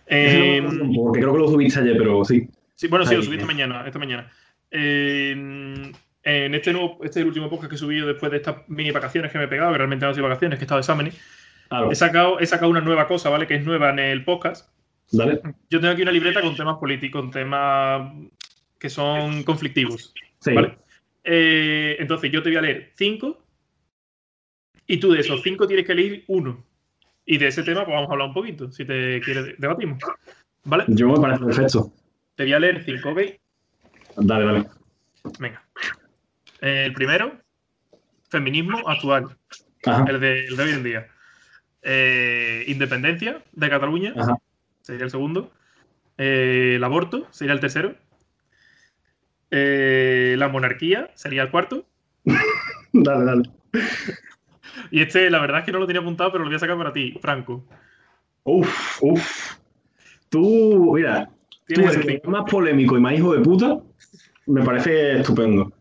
Eh, 0.05 0.61
tampoco, 0.65 1.03
porque 1.05 1.19
creo 1.21 1.33
que 1.33 1.39
lo 1.39 1.47
subiste 1.47 1.79
ayer, 1.79 1.97
pero 1.97 2.23
sí. 2.23 2.47
Sí, 2.75 2.87
bueno, 2.87 3.05
sí, 3.05 3.15
lo 3.15 3.23
subí 3.23 3.35
esta 3.35 3.47
mañana. 3.47 3.83
Esta 3.85 3.99
mañana. 3.99 4.29
Eh, 4.71 5.31
en 6.23 6.53
este 6.55 6.73
nuevo, 6.73 6.97
este 7.03 7.19
es 7.19 7.21
el 7.23 7.27
último 7.27 7.49
podcast 7.49 7.69
que 7.69 7.75
he 7.75 7.79
subido 7.79 8.05
después 8.07 8.31
de 8.31 8.37
estas 8.37 8.57
mini 8.67 8.91
vacaciones 8.91 9.31
que 9.31 9.37
me 9.37 9.45
he 9.45 9.47
pegado, 9.47 9.71
que 9.71 9.77
realmente 9.77 10.03
no 10.03 10.09
han 10.09 10.15
sido 10.15 10.27
vacaciones, 10.27 10.59
que 10.59 10.63
he 10.63 10.65
estado 10.65 10.79
de 10.79 10.81
exámenes. 10.81 11.21
Claro, 11.69 11.91
He 11.91 11.95
sacado, 11.95 12.39
he 12.39 12.45
sacado 12.45 12.69
una 12.69 12.81
nueva 12.81 13.07
cosa, 13.07 13.29
¿vale? 13.29 13.47
Que 13.47 13.55
es 13.55 13.65
nueva 13.65 13.89
en 13.91 13.99
el 13.99 14.23
podcast. 14.23 14.69
dale. 15.11 15.39
Yo 15.69 15.79
tengo 15.79 15.93
aquí 15.93 16.01
una 16.01 16.11
libreta 16.11 16.41
con 16.41 16.55
temas 16.55 16.77
políticos, 16.77 17.21
con 17.21 17.31
temas 17.31 18.11
que 18.77 18.89
son 18.89 19.43
conflictivos, 19.43 20.13
Sí. 20.39 20.53
¿vale? 20.53 20.77
Eh, 21.23 21.95
entonces, 21.99 22.31
yo 22.31 22.41
te 22.43 22.49
voy 22.49 22.57
a 22.57 22.61
leer 22.61 22.91
cinco 22.95 23.43
y 24.87 24.97
tú 24.97 25.11
de 25.11 25.19
esos 25.19 25.41
cinco 25.43 25.67
tienes 25.67 25.85
que 25.85 25.91
elegir 25.91 26.23
uno. 26.27 26.65
Y 27.25 27.37
de 27.37 27.47
ese 27.47 27.63
tema, 27.63 27.83
pues 27.83 27.93
vamos 27.93 28.09
a 28.09 28.13
hablar 28.13 28.29
un 28.29 28.33
poquito, 28.33 28.71
si 28.71 28.85
te 28.85 29.19
quieres, 29.21 29.55
debatimos. 29.57 30.01
¿Vale? 30.63 30.85
Yo 30.87 31.09
me 31.09 31.19
parece 31.19 31.45
perfecto. 31.45 31.91
Te 32.35 32.43
voy 32.43 32.53
a 32.53 32.59
leer 32.59 32.83
cinco, 32.85 33.09
¿ok? 33.11 33.19
Dale, 34.17 34.45
dale. 34.45 34.65
Venga. 35.39 35.63
Eh, 36.61 36.85
el 36.85 36.93
primero, 36.93 37.37
feminismo 38.29 38.87
actual, 38.87 39.37
Ajá. 39.85 40.05
el 40.07 40.19
de, 40.19 40.45
el 40.45 40.55
de 40.55 40.63
hoy 40.63 40.71
en 40.71 40.83
día. 40.83 41.07
Eh, 41.81 42.63
independencia 42.67 43.43
de 43.51 43.69
Cataluña, 43.69 44.13
Ajá. 44.17 44.37
sería 44.81 45.03
el 45.03 45.11
segundo. 45.11 45.51
Eh, 46.17 46.73
el 46.75 46.83
aborto 46.83 47.27
sería 47.31 47.53
el 47.53 47.59
tercero. 47.59 47.95
Eh, 49.51 50.35
la 50.37 50.47
monarquía 50.47 51.11
sería 51.15 51.43
el 51.43 51.51
cuarto. 51.51 51.85
dale, 52.93 53.25
dale. 53.25 53.43
Y 54.91 55.01
este, 55.01 55.29
la 55.29 55.39
verdad 55.39 55.59
es 55.59 55.65
que 55.65 55.71
no 55.71 55.79
lo 55.79 55.87
tenía 55.87 56.01
apuntado, 56.01 56.31
pero 56.31 56.43
lo 56.43 56.49
voy 56.49 56.55
a 56.55 56.59
sacar 56.59 56.77
para 56.77 56.93
ti, 56.93 57.17
Franco. 57.21 57.63
Uf, 58.43 59.01
uf. 59.01 59.55
Tú, 60.29 60.93
mira, 60.95 61.29
tú 61.67 61.81
el 61.81 62.01
que 62.01 62.21
es 62.23 62.29
más 62.29 62.49
polémico 62.49 62.97
y 62.97 63.01
más 63.01 63.13
hijo 63.13 63.33
de 63.33 63.41
puta, 63.41 63.79
me 64.45 64.63
parece 64.63 65.19
estupendo. 65.19 65.71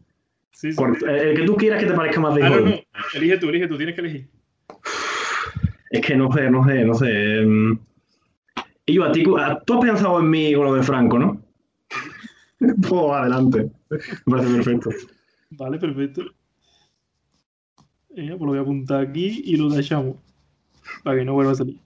Sí, 0.53 0.73
sí. 0.73 0.83
El 1.07 1.37
que 1.37 1.45
tú 1.45 1.57
quieras 1.57 1.81
que 1.81 1.87
te 1.87 1.95
parezca 1.95 2.21
más 2.21 2.35
de 2.35 2.43
ah, 2.45 2.49
hijo 2.49 2.61
no, 2.61 2.71
no. 2.71 2.81
Elige 3.15 3.39
tú, 3.39 3.49
elige 3.49 3.69
tú, 3.69 3.77
tienes 3.77 3.95
que 3.95 4.01
elegir. 4.01 4.29
Es 5.91 6.01
que 6.01 6.17
no 6.17 6.33
sé, 6.33 6.51
no 6.51 6.67
sé, 6.67 6.85
no 6.85 6.95
sé. 6.95 7.41
Em, 7.41 7.79
y 8.87 8.95
yo, 8.95 9.05
a 9.05 9.13
ti, 9.13 9.23
tú 9.23 9.37
has 9.37 9.59
pensado 9.81 10.21
en 10.21 10.31
mí 10.31 10.55
con 10.55 10.65
lo 10.65 10.75
de 10.75 10.83
Franco, 10.83 11.19
¿no? 11.19 11.43
pues 12.89 13.13
adelante. 13.13 13.71
Me 13.91 14.37
parece 14.37 14.55
perfecto. 14.55 14.91
Vale, 15.51 15.79
perfecto. 15.79 16.23
Pues 18.17 18.41
lo 18.41 18.47
voy 18.47 18.59
a 18.59 18.63
apuntar 18.63 19.01
aquí 19.03 19.43
y 19.45 19.57
lo 19.57 19.69
dejamos. 19.69 20.17
Para 21.05 21.19
que 21.19 21.25
no 21.25 21.35
vuelva 21.35 21.53
a 21.53 21.57
salir. 21.57 21.77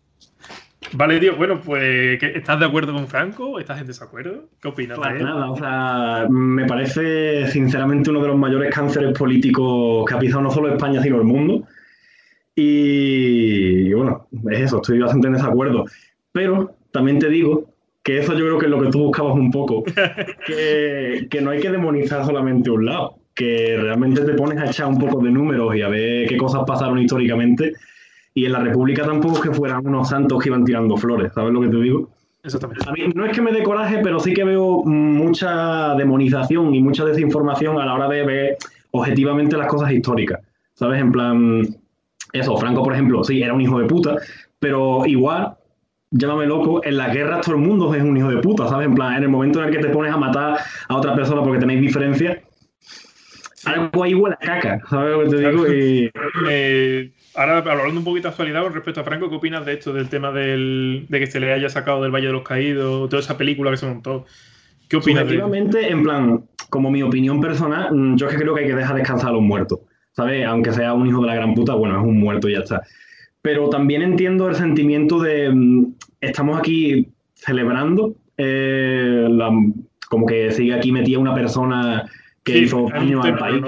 Vale, 0.92 1.18
tío, 1.20 1.36
bueno, 1.36 1.60
pues 1.60 2.22
¿estás 2.22 2.58
de 2.58 2.66
acuerdo 2.66 2.92
con 2.92 3.06
Franco? 3.06 3.58
¿Estás 3.58 3.80
en 3.80 3.86
desacuerdo? 3.86 4.44
¿Qué 4.60 4.68
opinas? 4.68 4.98
Pues 4.98 5.22
nada, 5.22 5.50
o 5.50 5.56
sea, 5.56 6.26
me 6.28 6.66
parece 6.66 7.48
sinceramente 7.48 8.10
uno 8.10 8.22
de 8.22 8.28
los 8.28 8.38
mayores 8.38 8.74
cánceres 8.74 9.16
políticos 9.16 10.04
que 10.06 10.14
ha 10.14 10.18
pisado 10.18 10.42
no 10.42 10.50
solo 10.50 10.72
España, 10.72 11.02
sino 11.02 11.16
el 11.16 11.24
mundo. 11.24 11.64
Y, 12.54 13.92
bueno, 13.92 14.26
es 14.50 14.60
eso, 14.60 14.76
estoy 14.76 14.98
bastante 14.98 15.28
en 15.28 15.34
desacuerdo. 15.34 15.84
Pero 16.32 16.74
también 16.90 17.18
te 17.18 17.28
digo 17.28 17.72
que 18.02 18.18
eso 18.18 18.32
yo 18.32 18.46
creo 18.46 18.58
que 18.58 18.66
es 18.66 18.70
lo 18.70 18.82
que 18.82 18.90
tú 18.90 19.00
buscabas 19.04 19.34
un 19.34 19.50
poco, 19.50 19.84
que, 20.46 21.28
que 21.30 21.40
no 21.40 21.50
hay 21.50 21.60
que 21.60 21.70
demonizar 21.70 22.24
solamente 22.24 22.70
un 22.70 22.86
lado, 22.86 23.19
que 23.40 23.78
realmente 23.80 24.20
te 24.20 24.34
pones 24.34 24.58
a 24.58 24.66
echar 24.66 24.86
un 24.86 24.98
poco 24.98 25.22
de 25.22 25.30
números 25.30 25.74
y 25.74 25.80
a 25.80 25.88
ver 25.88 26.28
qué 26.28 26.36
cosas 26.36 26.62
pasaron 26.66 26.98
históricamente 26.98 27.72
y 28.34 28.44
en 28.44 28.52
la 28.52 28.58
República 28.60 29.06
tampoco 29.06 29.36
es 29.36 29.40
que 29.40 29.52
fueran 29.52 29.86
unos 29.86 30.10
santos 30.10 30.42
que 30.42 30.50
iban 30.50 30.62
tirando 30.62 30.94
flores, 30.98 31.32
¿sabes 31.32 31.50
lo 31.50 31.62
que 31.62 31.68
te 31.68 31.76
digo? 31.78 32.10
Exactamente. 32.44 32.84
A 32.86 32.92
mí 32.92 33.00
no 33.14 33.24
es 33.24 33.32
que 33.34 33.40
me 33.40 33.50
dé 33.50 33.62
coraje, 33.62 34.00
pero 34.02 34.20
sí 34.20 34.34
que 34.34 34.44
veo 34.44 34.82
mucha 34.84 35.94
demonización 35.94 36.74
y 36.74 36.82
mucha 36.82 37.06
desinformación 37.06 37.80
a 37.80 37.86
la 37.86 37.94
hora 37.94 38.08
de 38.08 38.26
ver 38.26 38.56
objetivamente 38.90 39.56
las 39.56 39.68
cosas 39.68 39.90
históricas. 39.90 40.40
¿Sabes? 40.74 41.00
En 41.00 41.12
plan, 41.12 41.62
eso, 42.32 42.56
Franco, 42.58 42.82
por 42.82 42.92
ejemplo, 42.92 43.24
sí, 43.24 43.42
era 43.42 43.54
un 43.54 43.60
hijo 43.62 43.78
de 43.78 43.86
puta, 43.86 44.16
pero 44.58 45.06
igual, 45.06 45.54
llámame 46.10 46.44
loco, 46.46 46.84
en 46.84 46.98
las 46.98 47.12
guerras 47.14 47.40
todo 47.40 47.54
el 47.56 47.62
mundo 47.62 47.94
es 47.94 48.02
un 48.02 48.16
hijo 48.16 48.28
de 48.28 48.38
puta, 48.38 48.68
¿sabes? 48.68 48.86
En 48.86 48.94
plan, 48.94 49.14
en 49.16 49.22
el 49.22 49.28
momento 49.30 49.60
en 49.62 49.68
el 49.68 49.74
que 49.74 49.80
te 49.80 49.88
pones 49.88 50.12
a 50.12 50.18
matar 50.18 50.58
a 50.88 50.96
otra 50.96 51.14
persona 51.14 51.42
porque 51.42 51.58
tenéis 51.58 51.80
diferencias, 51.80 52.38
algo 53.74 54.04
ahí 54.04 54.14
huele 54.14 54.36
a 54.40 54.44
caca, 54.44 54.80
¿sabes 54.88 55.12
lo 55.12 55.24
que 55.24 55.36
te 55.36 55.48
digo? 55.48 55.72
Y... 55.72 56.10
Eh, 56.48 57.10
ahora, 57.34 57.58
hablando 57.58 57.98
un 57.98 58.04
poquito 58.04 58.28
de 58.28 58.30
actualidad 58.30 58.62
con 58.62 58.74
respecto 58.74 59.00
a 59.00 59.04
Franco, 59.04 59.28
¿qué 59.28 59.36
opinas 59.36 59.64
de 59.66 59.74
esto, 59.74 59.92
del 59.92 60.08
tema 60.08 60.32
del, 60.32 61.06
de 61.08 61.18
que 61.18 61.26
se 61.26 61.40
le 61.40 61.52
haya 61.52 61.68
sacado 61.68 62.02
del 62.02 62.12
Valle 62.12 62.28
de 62.28 62.32
los 62.32 62.42
Caídos, 62.42 63.08
toda 63.08 63.20
esa 63.20 63.36
película 63.36 63.70
que 63.70 63.76
se 63.76 63.86
montó? 63.86 64.26
¿Qué 64.88 64.96
opinas? 64.96 65.22
Efectivamente, 65.22 65.90
en 65.90 66.02
plan, 66.02 66.44
como 66.68 66.90
mi 66.90 67.02
opinión 67.02 67.40
personal, 67.40 67.94
mm, 67.94 68.16
yo 68.16 68.26
es 68.26 68.32
que 68.34 68.40
creo 68.40 68.54
que 68.54 68.62
hay 68.62 68.68
que 68.68 68.74
dejar 68.74 68.96
descansar 68.96 69.30
a 69.30 69.32
los 69.32 69.42
muertos, 69.42 69.80
¿sabes? 70.12 70.44
Aunque 70.46 70.72
sea 70.72 70.92
un 70.94 71.06
hijo 71.06 71.20
de 71.20 71.28
la 71.28 71.34
gran 71.34 71.54
puta, 71.54 71.74
bueno, 71.74 71.98
es 72.00 72.04
un 72.04 72.18
muerto 72.18 72.48
y 72.48 72.54
ya 72.54 72.60
está. 72.60 72.82
Pero 73.42 73.68
también 73.70 74.02
entiendo 74.02 74.48
el 74.48 74.54
sentimiento 74.54 75.20
de, 75.20 75.50
mm, 75.50 75.94
estamos 76.20 76.58
aquí 76.58 77.08
celebrando, 77.34 78.14
eh, 78.36 79.28
como 80.08 80.26
que 80.26 80.50
sigue 80.50 80.74
aquí 80.74 80.92
metida 80.92 81.18
una 81.18 81.34
persona 81.34 82.04
que 82.52 82.58
hizo 82.58 82.88
daño 82.88 83.22
al 83.22 83.38
país. 83.38 83.62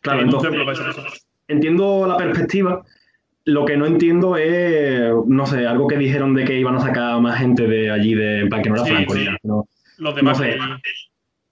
Claro, 0.00 0.20
entonces 0.22 0.52
entiendo 1.48 2.06
la 2.06 2.16
perspectiva. 2.16 2.82
Lo 3.46 3.66
que 3.66 3.76
no 3.76 3.84
entiendo 3.84 4.36
es, 4.36 5.12
no 5.26 5.46
sé, 5.46 5.66
algo 5.66 5.86
que 5.86 5.98
dijeron 5.98 6.34
de 6.34 6.44
que 6.44 6.58
iban 6.58 6.76
a 6.76 6.80
sacar 6.80 7.20
más 7.20 7.38
gente 7.38 7.66
de 7.66 7.90
allí, 7.90 8.14
de, 8.14 8.40
en 8.40 8.48
plan 8.48 8.62
que 8.62 8.70
no 8.70 8.76
era 8.76 8.84
Franco. 8.86 9.14
los 9.98 10.14
demás. 10.14 10.40
No 10.40 10.44
sé, 10.44 10.56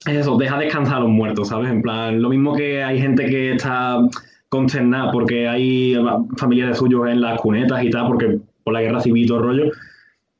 eso, 0.07 0.37
deja 0.37 0.59
descansar 0.59 0.97
a 0.97 1.01
los 1.01 1.11
muertos, 1.11 1.49
¿sabes? 1.49 1.71
En 1.71 1.83
plan, 1.83 2.21
lo 2.21 2.31
mismo 2.31 2.55
que 2.55 2.83
hay 2.83 2.99
gente 2.99 3.27
que 3.27 3.53
está 3.53 3.99
consternada 4.49 5.13
porque 5.13 5.49
hay 5.49 5.97
familiares 6.37 6.79
suyos 6.79 7.09
en 7.09 7.21
las 7.21 7.41
cunetas 7.41 7.85
y 7.85 7.91
tal, 7.91 8.09
porque 8.09 8.39
por 8.65 8.75
la 8.75 8.83
guerra 8.83 9.01
civil 9.01 9.25
y 9.25 9.27
todo 9.27 9.39
el 9.39 9.45
rollo 9.45 9.73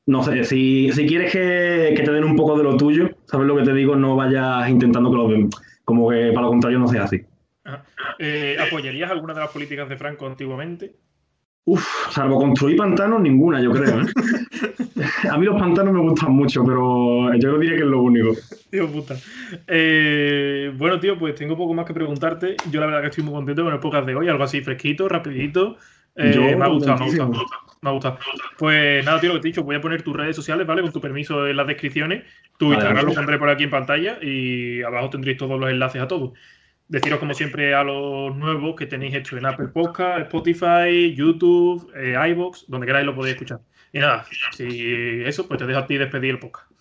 no 0.05 0.23
sé, 0.23 0.43
si, 0.43 0.91
si 0.91 1.05
quieres 1.05 1.31
que, 1.31 2.01
te 2.03 2.11
den 2.11 2.23
un 2.23 2.35
poco 2.35 2.57
de 2.57 2.63
lo 2.63 2.75
tuyo, 2.75 3.09
¿sabes 3.25 3.47
lo 3.47 3.55
que 3.55 3.63
te 3.63 3.73
digo? 3.73 3.95
No 3.95 4.15
vayas 4.15 4.69
intentando 4.69 5.09
que 5.09 5.17
lo 5.17 5.27
den, 5.29 5.49
como 5.85 6.09
que 6.09 6.31
para 6.33 6.41
lo 6.41 6.49
contrario 6.49 6.79
no 6.79 6.87
sea 6.87 7.03
así. 7.03 7.21
Eh, 8.19 8.57
¿Apoyarías 8.59 9.11
alguna 9.11 9.33
de 9.33 9.39
las 9.39 9.51
políticas 9.51 9.87
de 9.87 9.95
Franco 9.95 10.27
antiguamente? 10.27 10.95
Uf, 11.65 12.11
salvo 12.11 12.37
construir 12.37 12.75
pantanos, 12.75 13.21
ninguna, 13.21 13.61
yo 13.61 13.71
creo. 13.71 14.01
¿eh? 14.01 14.05
a 15.31 15.37
mí 15.37 15.45
los 15.45 15.57
pantanos 15.57 15.93
me 15.93 16.01
gustan 16.01 16.33
mucho, 16.33 16.61
pero 16.65 17.33
yo 17.35 17.57
diría 17.57 17.77
que 17.77 17.83
es 17.83 17.87
lo 17.89 18.01
único. 18.01 18.33
Tío 18.69 18.91
puta. 18.91 19.15
Eh, 19.67 20.73
bueno, 20.77 20.99
tío, 20.99 21.17
pues 21.17 21.35
tengo 21.35 21.55
poco 21.55 21.73
más 21.73 21.85
que 21.85 21.93
preguntarte. 21.93 22.57
Yo 22.69 22.81
la 22.81 22.87
verdad 22.87 23.01
que 23.01 23.07
estoy 23.07 23.23
muy 23.23 23.33
contento 23.33 23.63
con 23.63 23.73
el 23.73 23.79
podcast 23.79 24.05
de 24.05 24.15
hoy, 24.15 24.27
algo 24.27 24.43
así 24.43 24.59
fresquito, 24.61 25.07
rapidito. 25.07 25.77
me 26.15 26.25
ha 26.25 26.67
gustado, 26.67 27.05
me 27.05 27.21
ha 27.21 27.25
gustado. 27.25 27.62
Me 27.83 27.89
ha 27.89 27.91
gustado. 27.91 28.17
Pues 28.57 29.03
nada, 29.03 29.19
tío, 29.19 29.29
lo 29.29 29.35
que 29.35 29.41
te 29.41 29.47
he 29.49 29.51
dicho, 29.51 29.63
voy 29.63 29.75
a 29.75 29.81
poner 29.81 30.01
tus 30.03 30.15
redes 30.15 30.37
sociales, 30.37 30.65
¿vale? 30.65 30.81
Con 30.81 30.93
tu 30.93 31.01
permiso 31.01 31.45
en 31.45 31.57
las 31.57 31.67
descripciones. 31.67 32.23
Tu 32.57 32.71
Instagram 32.71 33.05
lo 33.05 33.13
pondré 33.13 33.37
por 33.37 33.49
aquí 33.49 33.65
en 33.65 33.69
pantalla 33.69 34.17
y 34.21 34.81
abajo 34.81 35.09
tendréis 35.09 35.37
todos 35.37 35.59
los 35.59 35.69
enlaces 35.69 36.01
a 36.01 36.07
todos. 36.07 36.31
Deciros, 36.87 37.19
como 37.19 37.33
siempre, 37.33 37.75
a 37.75 37.83
los 37.83 38.35
nuevos 38.37 38.75
que 38.77 38.85
tenéis 38.85 39.15
hecho 39.15 39.37
en 39.37 39.45
Apple 39.45 39.67
Podcast, 39.67 40.21
Spotify, 40.21 41.13
YouTube, 41.13 41.91
eh, 41.93 42.15
iBox, 42.29 42.65
donde 42.69 42.87
queráis 42.87 43.05
lo 43.05 43.15
podéis 43.15 43.35
escuchar. 43.35 43.59
Y 43.91 43.99
nada, 43.99 44.25
si 44.51 45.21
eso, 45.25 45.45
pues 45.45 45.59
te 45.59 45.65
dejo 45.65 45.79
a 45.79 45.85
ti 45.85 45.97
despedir 45.97 46.31
el 46.31 46.39
podcast. 46.39 46.71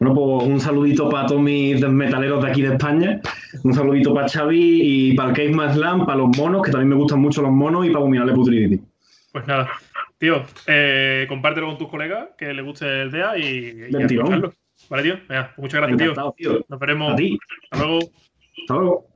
Bueno, 0.00 0.14
pues 0.14 0.48
un 0.48 0.60
saludito 0.60 1.10
para 1.10 1.26
todos 1.26 1.42
mis 1.42 1.86
metaleros 1.86 2.42
de 2.42 2.50
aquí 2.50 2.62
de 2.62 2.68
España, 2.68 3.20
un 3.64 3.74
saludito 3.74 4.14
para 4.14 4.28
Xavi 4.28 5.10
y 5.10 5.14
para 5.14 5.30
el 5.30 5.36
Cave 5.36 5.50
Maslam, 5.50 6.06
para 6.06 6.18
los 6.18 6.36
monos, 6.38 6.62
que 6.62 6.70
también 6.70 6.88
me 6.88 6.94
gustan 6.94 7.20
mucho 7.20 7.42
los 7.42 7.50
monos, 7.50 7.84
y 7.84 7.88
para 7.88 7.98
Abominable 7.98 8.32
Putridity. 8.32 8.80
Pues 9.32 9.46
nada, 9.46 9.68
Tío, 10.18 10.44
eh, 10.66 11.26
compártelo 11.28 11.68
con 11.68 11.78
tus 11.78 11.88
colegas, 11.88 12.30
que 12.36 12.52
les 12.52 12.64
guste 12.64 13.02
el 13.02 13.10
DEA 13.10 13.38
y, 13.38 13.86
y 13.88 13.92
Vale, 14.88 15.02
tío. 15.02 15.18
Venga, 15.28 15.52
pues 15.54 15.58
muchas 15.58 15.80
gracias, 15.80 16.34
tío. 16.36 16.64
Nos 16.68 16.78
veremos. 16.80 17.12
Hasta 17.70 17.86
luego. 17.86 17.98
Hasta 18.62 18.74
luego. 18.74 19.07